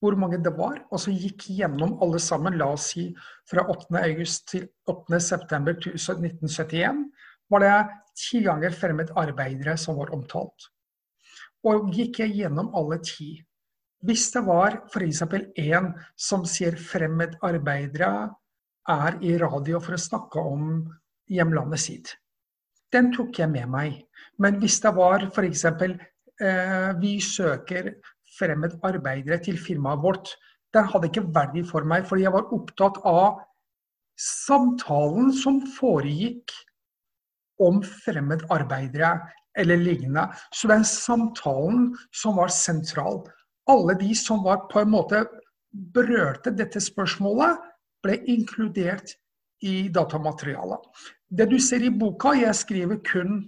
hvor 0.05 0.17
mange 0.21 0.39
det 0.45 0.53
var, 0.59 0.83
og 0.93 1.01
så 1.01 1.13
gikk 1.13 1.47
gjennom 1.57 1.97
alle 2.05 2.19
sammen, 2.21 2.59
la 2.61 2.69
oss 2.75 2.91
si 2.93 3.07
fra 3.49 3.65
8. 3.73 3.89
august 4.03 4.45
til 4.53 4.67
8. 4.93 5.21
september 5.25 5.77
1971, 5.79 7.01
var 7.51 7.65
det 7.65 7.77
ti 8.16 8.40
ganger 8.44 8.74
fremmedarbeidere 8.74 9.76
som 9.81 9.98
var 10.00 10.12
omtalt. 10.16 10.70
Og 11.66 11.90
gikk 11.94 12.22
jeg 12.22 12.37
gjennom 12.40 12.72
alle 12.79 12.98
ti. 13.05 13.35
Hvis 14.07 14.29
det 14.35 14.42
var 14.46 14.81
f.eks. 14.92 15.22
en 15.22 15.92
som 16.16 16.44
sier 16.46 16.76
fremmedarbeidere 16.79 18.12
er 18.92 19.18
i 19.24 19.35
radio 19.40 19.81
for 19.83 19.96
å 19.96 20.00
snakke 20.00 20.42
om 20.42 20.85
hjemlandet 21.33 21.83
sitt, 21.83 22.12
den 22.92 23.11
tok 23.14 23.40
jeg 23.40 23.50
med 23.50 23.66
meg. 23.72 23.96
Men 24.38 24.61
hvis 24.62 24.79
det 24.85 24.92
var 24.94 25.26
f.eks. 25.33 25.64
Eh, 26.37 26.90
vi 27.00 27.16
søker 27.24 27.94
fremmedarbeidere 28.37 29.38
til 29.42 29.59
firmaet 29.59 30.02
vårt. 30.02 30.33
Den 30.74 30.88
hadde 30.92 31.09
ikke 31.09 31.24
verdi 31.35 31.62
for 31.64 31.87
meg, 31.88 32.07
fordi 32.09 32.26
jeg 32.26 32.35
var 32.35 32.52
opptatt 32.52 33.00
av 33.09 33.40
samtalen 34.20 35.33
som 35.37 35.61
foregikk 35.76 36.52
om 37.62 37.81
fremmedarbeidere 38.05 39.16
eller 39.57 39.81
lignende. 39.81 40.27
Så 40.53 40.69
den 40.69 40.85
samtalen 40.85 41.90
som 42.14 42.37
var 42.37 42.53
sentral. 42.53 43.23
Alle 43.71 43.97
de 43.99 44.12
som 44.14 44.45
var 44.45 44.66
på 44.71 44.83
en 44.83 44.92
måte 44.92 45.25
berørte 45.73 46.53
dette 46.55 46.81
spørsmålet, 46.81 47.59
ble 48.05 48.21
inkludert 48.31 49.16
i 49.64 49.88
datamaterialet. 49.90 50.83
Det 51.27 51.49
du 51.51 51.57
ser 51.59 51.83
i 51.83 51.90
boka, 51.90 52.37
jeg 52.37 52.55
skriver 52.55 53.01
kun 53.09 53.40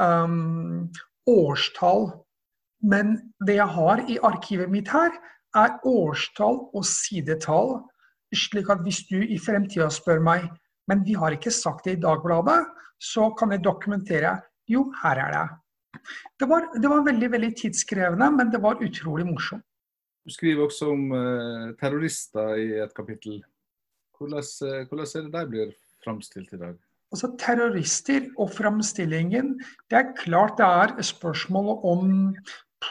um, 0.00 0.86
årstall 1.28 2.08
men 2.80 3.16
det 3.46 3.58
jeg 3.58 3.68
har 3.68 4.04
i 4.08 4.18
arkivet 4.24 4.70
mitt 4.72 4.88
her, 4.88 5.12
er 5.56 5.78
årstall 5.84 6.62
og 6.74 6.84
sidetall. 6.86 7.80
Slik 8.34 8.70
at 8.70 8.84
hvis 8.86 9.02
du 9.10 9.18
i 9.20 9.38
fremtida 9.42 9.90
spør 9.92 10.22
meg 10.22 10.46
men 10.90 11.04
vi 11.06 11.14
har 11.18 11.36
ikke 11.36 11.52
sagt 11.54 11.86
det 11.86 11.96
i 11.96 12.02
Dagbladet, 12.02 12.58
så 13.00 13.30
kan 13.38 13.54
jeg 13.54 13.64
dokumentere 13.64 14.34
jo, 14.70 14.88
her 15.02 15.22
er 15.22 15.34
det. 15.34 15.46
Det 16.38 16.46
var, 16.50 16.68
det 16.76 16.90
var 16.90 17.06
veldig 17.06 17.30
veldig 17.32 17.50
tidskrevende, 17.58 18.30
men 18.36 18.52
det 18.52 18.60
var 18.62 18.82
utrolig 18.82 19.26
morsomt. 19.26 19.64
Du 20.26 20.34
skriver 20.34 20.66
også 20.66 20.90
om 20.92 21.10
uh, 21.14 21.72
terrorister 21.80 22.54
i 22.60 22.68
et 22.84 22.92
kapittel. 22.94 23.40
Hvordan, 24.18 24.44
uh, 24.44 24.82
hvordan 24.88 25.06
er 25.06 25.26
det 25.26 25.32
der 25.32 25.50
blir 25.50 25.72
framstilt 26.04 26.52
i 26.52 26.60
dag? 26.60 26.76
Altså 27.10 27.32
Terrorister 27.42 28.28
og 28.38 28.52
framstillingen 28.54 29.56
Det 29.90 29.96
er 29.98 30.12
klart 30.14 30.60
det 30.60 30.66
er 30.66 31.02
spørsmål 31.02 31.80
om 31.82 32.12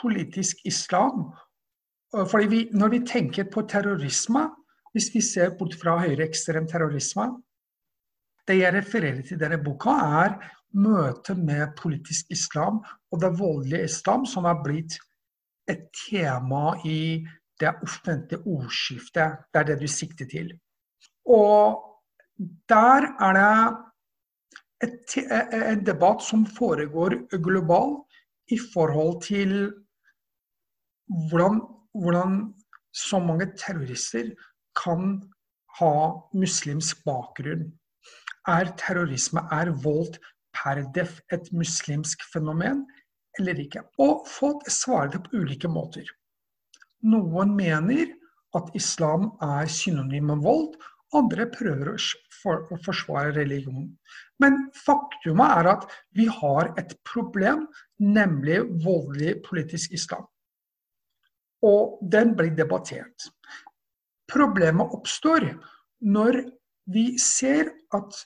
politisk 0.02 0.66
islam. 0.66 1.30
Fordi 2.12 2.48
vi, 2.48 2.70
Når 2.74 2.90
vi 2.90 3.00
tenker 3.06 3.48
på 3.54 3.62
terrorisme, 3.62 4.50
hvis 4.92 5.08
vi 5.14 5.22
ser 5.22 5.56
bort 5.58 5.78
fra 5.80 5.96
høyreekstrem 6.02 6.68
terrorisme 6.68 7.30
Det 8.50 8.58
jeg 8.58 8.74
refererer 8.74 9.22
til 9.22 9.38
i 9.38 9.44
denne 9.44 9.60
boka, 9.62 9.94
er 10.24 10.40
møtet 10.74 11.38
med 11.38 11.76
politisk 11.78 12.32
islam 12.34 12.80
og 13.12 13.22
det 13.22 13.30
voldelige 13.38 13.86
islam, 13.90 14.26
som 14.26 14.48
har 14.50 14.64
blitt 14.64 14.98
et 15.70 15.86
tema 15.94 16.74
i 16.86 17.26
det 17.62 17.76
offentlige 17.86 18.42
ordskiftet. 18.48 19.46
Det 19.54 19.62
er 19.62 19.68
det 19.70 19.78
du 19.82 19.88
sikter 19.88 20.26
til. 20.32 20.52
Og 21.30 21.86
der 22.70 23.06
er 23.22 23.38
det 23.38 24.90
et, 24.90 25.18
en 25.54 25.86
debatt 25.86 26.24
som 26.24 26.46
foregår 26.46 27.20
global 27.38 28.00
i 28.50 28.58
forhold 28.74 29.22
til 29.26 29.74
hvordan, 31.30 31.60
hvordan 31.94 32.40
så 32.94 33.20
mange 33.20 33.52
terrorister 33.58 34.32
kan 34.84 35.20
ha 35.80 35.94
muslimsk 36.34 37.04
bakgrunn. 37.06 37.79
Er 38.48 38.72
terrorisme, 38.80 39.44
er 39.52 39.72
vold 39.84 40.20
per 40.56 40.84
def 40.96 41.20
et 41.34 41.52
muslimsk 41.52 42.24
fenomen 42.34 42.86
eller 43.40 43.60
ikke? 43.62 43.84
Og 44.00 44.26
folk 44.28 44.64
svarer 44.72 45.12
det 45.16 45.24
på 45.26 45.42
ulike 45.44 45.70
måter. 45.72 46.08
Noen 47.04 47.56
mener 47.56 48.16
at 48.58 48.72
islam 48.76 49.30
er 49.46 49.70
synonym 49.72 50.32
med 50.32 50.44
vold, 50.44 50.74
andre 51.16 51.48
prøver 51.50 51.94
å 51.94 52.78
forsvare 52.86 53.34
religion. 53.38 53.88
Men 54.42 54.60
faktumet 54.78 55.56
er 55.58 55.70
at 55.72 55.88
vi 56.18 56.28
har 56.30 56.72
et 56.80 56.94
problem, 57.08 57.66
nemlig 58.00 58.62
voldelig 58.84 59.40
politisk 59.48 59.96
islam. 59.98 60.28
Og 61.66 62.00
den 62.12 62.36
blir 62.38 62.54
debattert. 62.56 63.30
Problemet 64.30 64.94
oppstår 64.96 65.50
når 66.06 66.44
vi 66.94 67.06
ser 67.22 67.72
at 67.96 68.20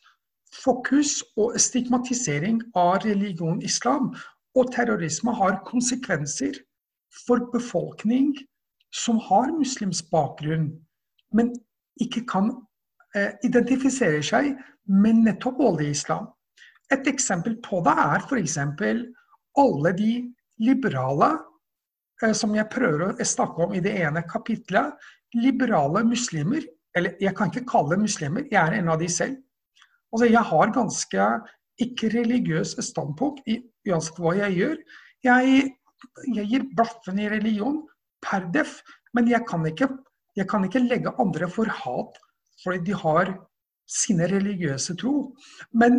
fokus 0.64 1.22
og 1.38 1.58
stigmatisering 1.60 2.62
av 2.78 3.04
religion 3.06 3.62
islam 3.66 4.12
og 4.56 4.74
terrorisme 4.76 5.34
har 5.34 5.62
konsekvenser 5.66 6.60
for 7.26 7.50
befolkning 7.54 8.36
som 8.94 9.18
har 9.30 9.50
muslimsk 9.56 10.12
bakgrunn, 10.14 10.70
men 11.34 11.50
ikke 12.02 12.22
kan 12.30 12.52
Eh, 13.14 13.30
identifisere 13.46 14.24
seg 14.26 14.56
med 14.90 15.20
nettopp 15.22 15.60
voldelig 15.62 16.00
islam. 16.00 16.32
Et 16.90 17.06
eksempel 17.12 17.60
på 17.62 17.84
det 17.86 17.94
er 17.94 18.24
f.eks. 18.26 18.56
alle 19.62 19.92
de 20.00 20.14
liberale 20.66 21.30
eh, 22.24 22.34
som 22.34 22.56
jeg 22.58 22.72
prøver 22.74 23.12
å 23.12 23.28
snakke 23.30 23.68
om 23.68 23.76
i 23.78 23.84
det 23.86 23.94
ene 24.02 24.26
kapitlet. 24.26 24.98
Liberale 25.38 26.02
muslimer, 26.08 26.66
eller 26.98 27.18
jeg 27.22 27.36
kan 27.38 27.50
ikke 27.50 27.68
kalle 27.70 27.96
dem 27.96 28.06
muslimer, 28.06 28.46
jeg 28.52 28.60
er 28.62 28.78
en 28.78 28.92
av 28.94 29.00
de 29.02 29.10
selv. 29.10 29.38
Altså, 30.14 30.28
jeg 30.30 30.46
har 30.50 30.74
ganske 30.76 31.30
ikke-religiøs 31.82 32.76
standpunkt 32.86 33.48
i, 33.50 33.58
uansett 33.90 34.20
hva 34.22 34.36
jeg 34.38 34.58
gjør. 34.60 34.76
Jeg, 35.26 35.64
jeg 36.36 36.50
gir 36.52 36.68
blaffen 36.78 37.22
i 37.22 37.30
religion 37.32 37.82
per 38.24 38.46
def, 38.54 38.78
men 39.18 39.30
jeg 39.32 39.46
kan, 39.50 39.66
ikke, 39.66 39.90
jeg 40.38 40.50
kan 40.50 40.68
ikke 40.68 40.84
legge 40.86 41.16
andre 41.22 41.50
for 41.50 41.70
hat 41.84 42.22
fordi 42.64 42.92
de 42.92 42.94
har 42.96 43.34
sine 43.90 44.28
religiøse 44.30 44.94
tro. 45.02 45.34
Men 45.76 45.98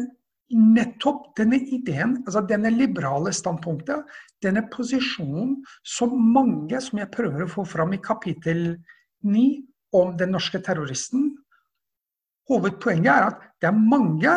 nettopp 0.55 1.33
denne 1.37 1.59
ideen, 1.75 2.21
altså 2.25 2.45
denne 2.47 2.71
liberale 2.73 3.33
standpunktet, 3.35 4.07
denne 4.45 4.63
posisjonen 4.73 5.59
som 5.83 6.15
mange, 6.15 6.79
som 6.81 7.01
jeg 7.03 7.13
prøver 7.13 7.45
å 7.45 7.51
få 7.51 7.67
fram 7.69 7.93
i 7.97 8.01
kapittel 8.01 8.77
9 9.27 9.45
om 9.95 10.17
den 10.19 10.35
norske 10.35 10.61
terroristen 10.65 11.31
Hovedpoenget 12.51 13.09
er 13.09 13.27
at 13.31 13.45
det 13.63 13.71
er 13.71 13.79
mange 13.79 14.33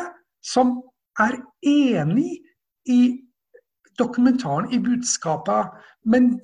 som 0.45 0.77
er 1.19 1.39
enig 1.65 2.37
i 2.87 3.01
dokumentaren, 3.99 4.69
i 4.71 4.79
budskapet. 4.79 5.73
Men 6.05 6.37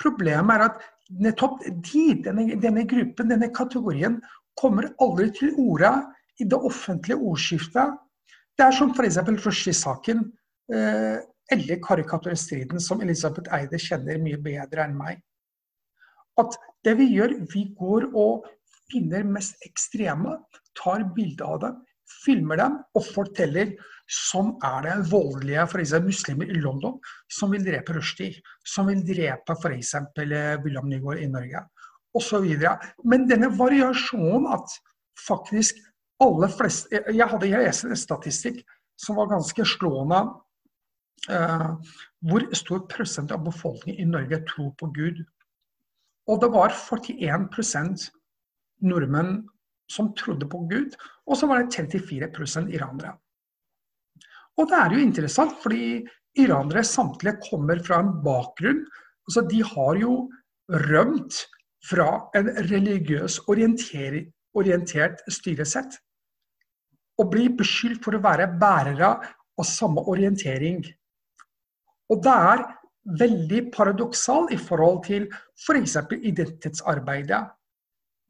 problemet 0.00 0.54
er 0.56 0.66
at 0.70 0.78
nettopp 1.10 1.60
de, 1.66 2.04
denne, 2.24 2.46
denne 2.62 2.86
gruppen, 2.88 3.32
denne 3.32 3.50
kategorien, 3.52 4.20
kommer 4.60 4.88
aldri 5.02 5.28
til 5.36 5.52
orde 5.58 5.90
i 6.40 6.46
det 6.48 6.56
offentlige 6.56 7.18
ordskiftet. 7.18 7.98
Det 8.56 8.66
er 8.66 8.76
som 8.76 8.94
f.eks. 8.94 9.18
Rushdie-saken 9.44 10.24
eh, 10.72 11.18
eller 11.50 11.82
karikaturstriden, 11.84 12.80
som 12.80 13.02
Elisabeth 13.02 13.52
Eide 13.56 13.80
kjenner 13.80 14.20
mye 14.22 14.40
bedre 14.40 14.86
enn 14.86 14.96
meg. 14.96 15.20
At 16.40 16.56
det 16.86 16.96
vi 17.00 17.10
gjør, 17.12 17.34
vi 17.52 17.66
går 17.76 18.08
og 18.16 18.46
finner 18.90 19.24
mest 19.26 19.60
ekstreme, 19.66 20.36
tar 20.78 21.06
bilde 21.16 21.46
av 21.46 21.62
dem, 21.64 21.80
filmer 22.24 22.58
dem 22.60 22.78
og 22.98 23.06
forteller 23.14 23.74
sånn 24.10 24.56
er 24.66 24.86
det 24.86 24.94
voldelige 25.12 25.66
for 25.70 25.82
eksempel, 25.82 26.10
muslimer 26.10 26.50
i 26.50 26.62
London 26.62 26.96
som 27.30 27.52
vil 27.54 27.62
drepe 27.66 27.94
Rushdie, 27.94 28.40
som 28.66 28.90
vil 28.90 29.04
drepe 29.06 29.54
f.eks. 29.54 29.94
Eh, 29.94 30.56
William 30.64 30.88
Nygaard 30.90 31.22
i 31.22 31.30
Norge 31.30 31.62
osv. 32.18 32.46
Men 33.06 33.28
denne 33.30 33.52
variasjonen 33.54 34.50
at 34.50 34.76
faktisk 35.20 35.78
alle 36.20 36.50
fleste 36.52 37.00
Jeg 37.14 37.28
hadde 37.30 37.48
lest 37.48 37.86
en 37.86 37.96
statistikk 37.96 38.60
som 39.00 39.16
var 39.16 39.30
ganske 39.30 39.64
slående. 39.64 40.24
Uh, 41.28 41.76
hvor 42.24 42.46
stor 42.56 42.86
prosent 42.88 43.32
av 43.32 43.42
befolkningen 43.44 44.00
i 44.00 44.08
Norge 44.08 44.38
tror 44.48 44.70
på 44.80 44.88
Gud. 44.96 45.18
Og 46.28 46.40
det 46.40 46.48
var 46.52 46.72
41 46.72 47.48
nordmenn 48.82 49.40
som 49.90 50.12
trodde 50.14 50.46
på 50.50 50.64
Gud, 50.70 50.94
og 51.26 51.38
så 51.38 51.48
var 51.50 51.64
det 51.64 51.74
34 51.74 52.68
iranere. 52.70 53.16
Og 54.58 54.68
det 54.68 54.78
er 54.78 54.94
jo 54.94 55.02
interessant, 55.02 55.56
fordi 55.62 56.02
iranere 56.38 56.84
samtlige 56.84 57.40
kommer 57.50 57.80
fra 57.82 58.00
en 58.02 58.12
bakgrunn 58.24 58.84
altså 59.30 59.44
De 59.46 59.62
har 59.62 59.98
jo 60.00 60.14
rømt 60.90 61.36
fra 61.86 62.08
en 62.34 62.48
religiøs 62.70 63.40
orientert 63.48 65.22
styresett. 65.30 65.94
Og 67.20 67.30
blir 67.30 67.54
beskyldt 67.54 68.02
for 68.04 68.16
å 68.16 68.22
være 68.24 68.48
bærere 68.58 69.12
av 69.60 69.68
samme 69.68 70.02
orientering. 70.10 70.82
Og 72.10 72.22
det 72.24 72.34
er 72.52 72.64
veldig 73.20 73.62
paradoksalt 73.74 74.52
i 74.54 74.58
forhold 74.58 75.04
til 75.06 75.28
f.eks. 75.30 75.96
For 76.00 76.16
identitetsarbeidet. 76.32 77.44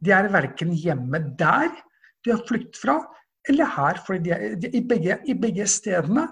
De 0.01 0.13
er 0.17 0.31
verken 0.33 0.73
hjemme 0.77 1.23
der 1.39 1.71
de 2.25 2.35
har 2.35 2.43
flykt 2.49 2.77
fra, 2.77 2.99
eller 3.49 3.69
her. 3.77 4.01
For 4.07 4.17
i, 4.17 4.83
begge, 4.85 5.19
i, 5.29 5.35
begge, 5.35 5.67
stedene, 5.67 6.27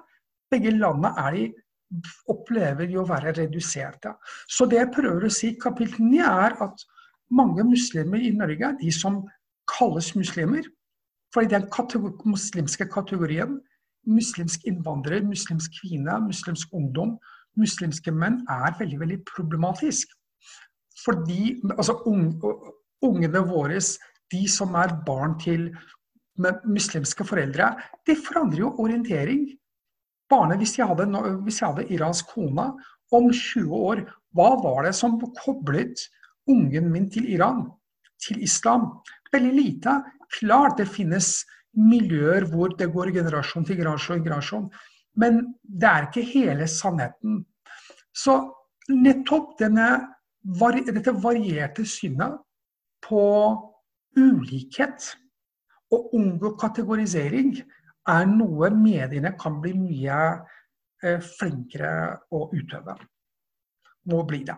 begge 0.52 0.74
landene, 0.76 1.14
er 1.16 1.36
de 1.38 1.46
opplever 2.28 2.88
de 2.88 2.98
å 3.00 3.06
være 3.08 3.32
reduserte. 3.38 4.12
Så 4.48 4.68
det 4.68 4.82
jeg 4.82 4.92
prøver 4.96 5.24
å 5.24 5.32
si 5.32 5.54
i 5.54 5.60
kapittel 5.60 6.04
9, 6.04 6.18
er 6.24 6.58
at 6.64 6.84
mange 7.32 7.64
muslimer 7.64 8.20
i 8.20 8.34
Norge, 8.36 8.74
de 8.82 8.92
som 8.92 9.22
kalles 9.68 10.14
muslimer, 10.16 10.68
fordi 11.32 11.52
den 11.52 11.66
kategor 11.72 12.14
muslimske 12.28 12.88
kategorien 12.88 13.58
muslimsk 14.08 14.64
innvandrer, 14.68 15.24
muslimsk 15.26 15.80
kvinne, 15.80 16.14
muslimsk 16.24 16.72
ungdom, 16.72 17.16
muslimske 17.58 18.12
menn 18.14 18.40
er 18.48 18.76
veldig 18.78 19.00
veldig 19.02 19.18
problematisk. 19.28 20.12
Fordi 21.04 21.58
altså, 21.76 21.98
ungene 23.04 23.42
våre, 23.46 23.78
de 24.32 24.42
som 24.50 24.74
er 24.76 24.96
barn 25.06 25.38
til 25.40 25.70
muslimske 26.38 27.26
foreldre, 27.26 27.72
de 28.06 28.16
forandrer 28.18 28.62
jo 28.64 28.74
orientering. 28.82 29.46
Barnet, 30.30 30.60
hvis 30.60 30.76
jeg 30.78 30.88
hadde, 30.90 31.08
hvis 31.46 31.60
jeg 31.62 31.70
hadde 31.70 31.88
iransk 31.94 32.34
kone 32.34 32.70
om 33.16 33.30
20 33.32 33.72
år, 33.74 34.04
hva 34.36 34.50
var 34.60 34.84
det 34.86 34.94
som 34.96 35.16
koblet 35.40 36.04
ungen 36.48 36.90
min 36.92 37.08
til 37.10 37.28
Iran, 37.32 37.64
til 38.20 38.42
islam. 38.44 38.90
Veldig 39.32 39.54
lite. 39.54 39.94
Klart 40.38 40.78
det 40.80 40.88
finnes 40.92 41.46
miljøer 41.78 42.44
hvor 42.50 42.74
det 42.76 42.90
går 42.92 43.12
generasjon 43.16 43.64
til 43.64 43.78
generasjon, 43.80 44.22
generasjon. 44.24 44.68
men 45.16 45.54
det 45.62 45.88
er 45.88 46.06
ikke 46.06 46.22
hele 46.22 46.66
sannheten. 46.68 47.44
Så 48.14 48.36
nettopp 48.88 49.56
denne, 49.58 49.88
dette 50.44 51.14
varierte 51.22 51.84
synet 51.86 52.38
på 53.04 53.24
ulikhet 54.18 55.12
og 55.94 56.14
unngå 56.16 56.54
kategorisering 56.60 57.54
er 58.08 58.30
noe 58.30 58.70
mediene 58.74 59.34
kan 59.40 59.60
bli 59.62 59.74
mye 59.76 60.18
eh, 61.04 61.20
flinkere 61.20 61.92
å 62.34 62.48
utøve. 62.52 62.96
Må 64.08 64.22
bli 64.28 64.42
det. 64.48 64.56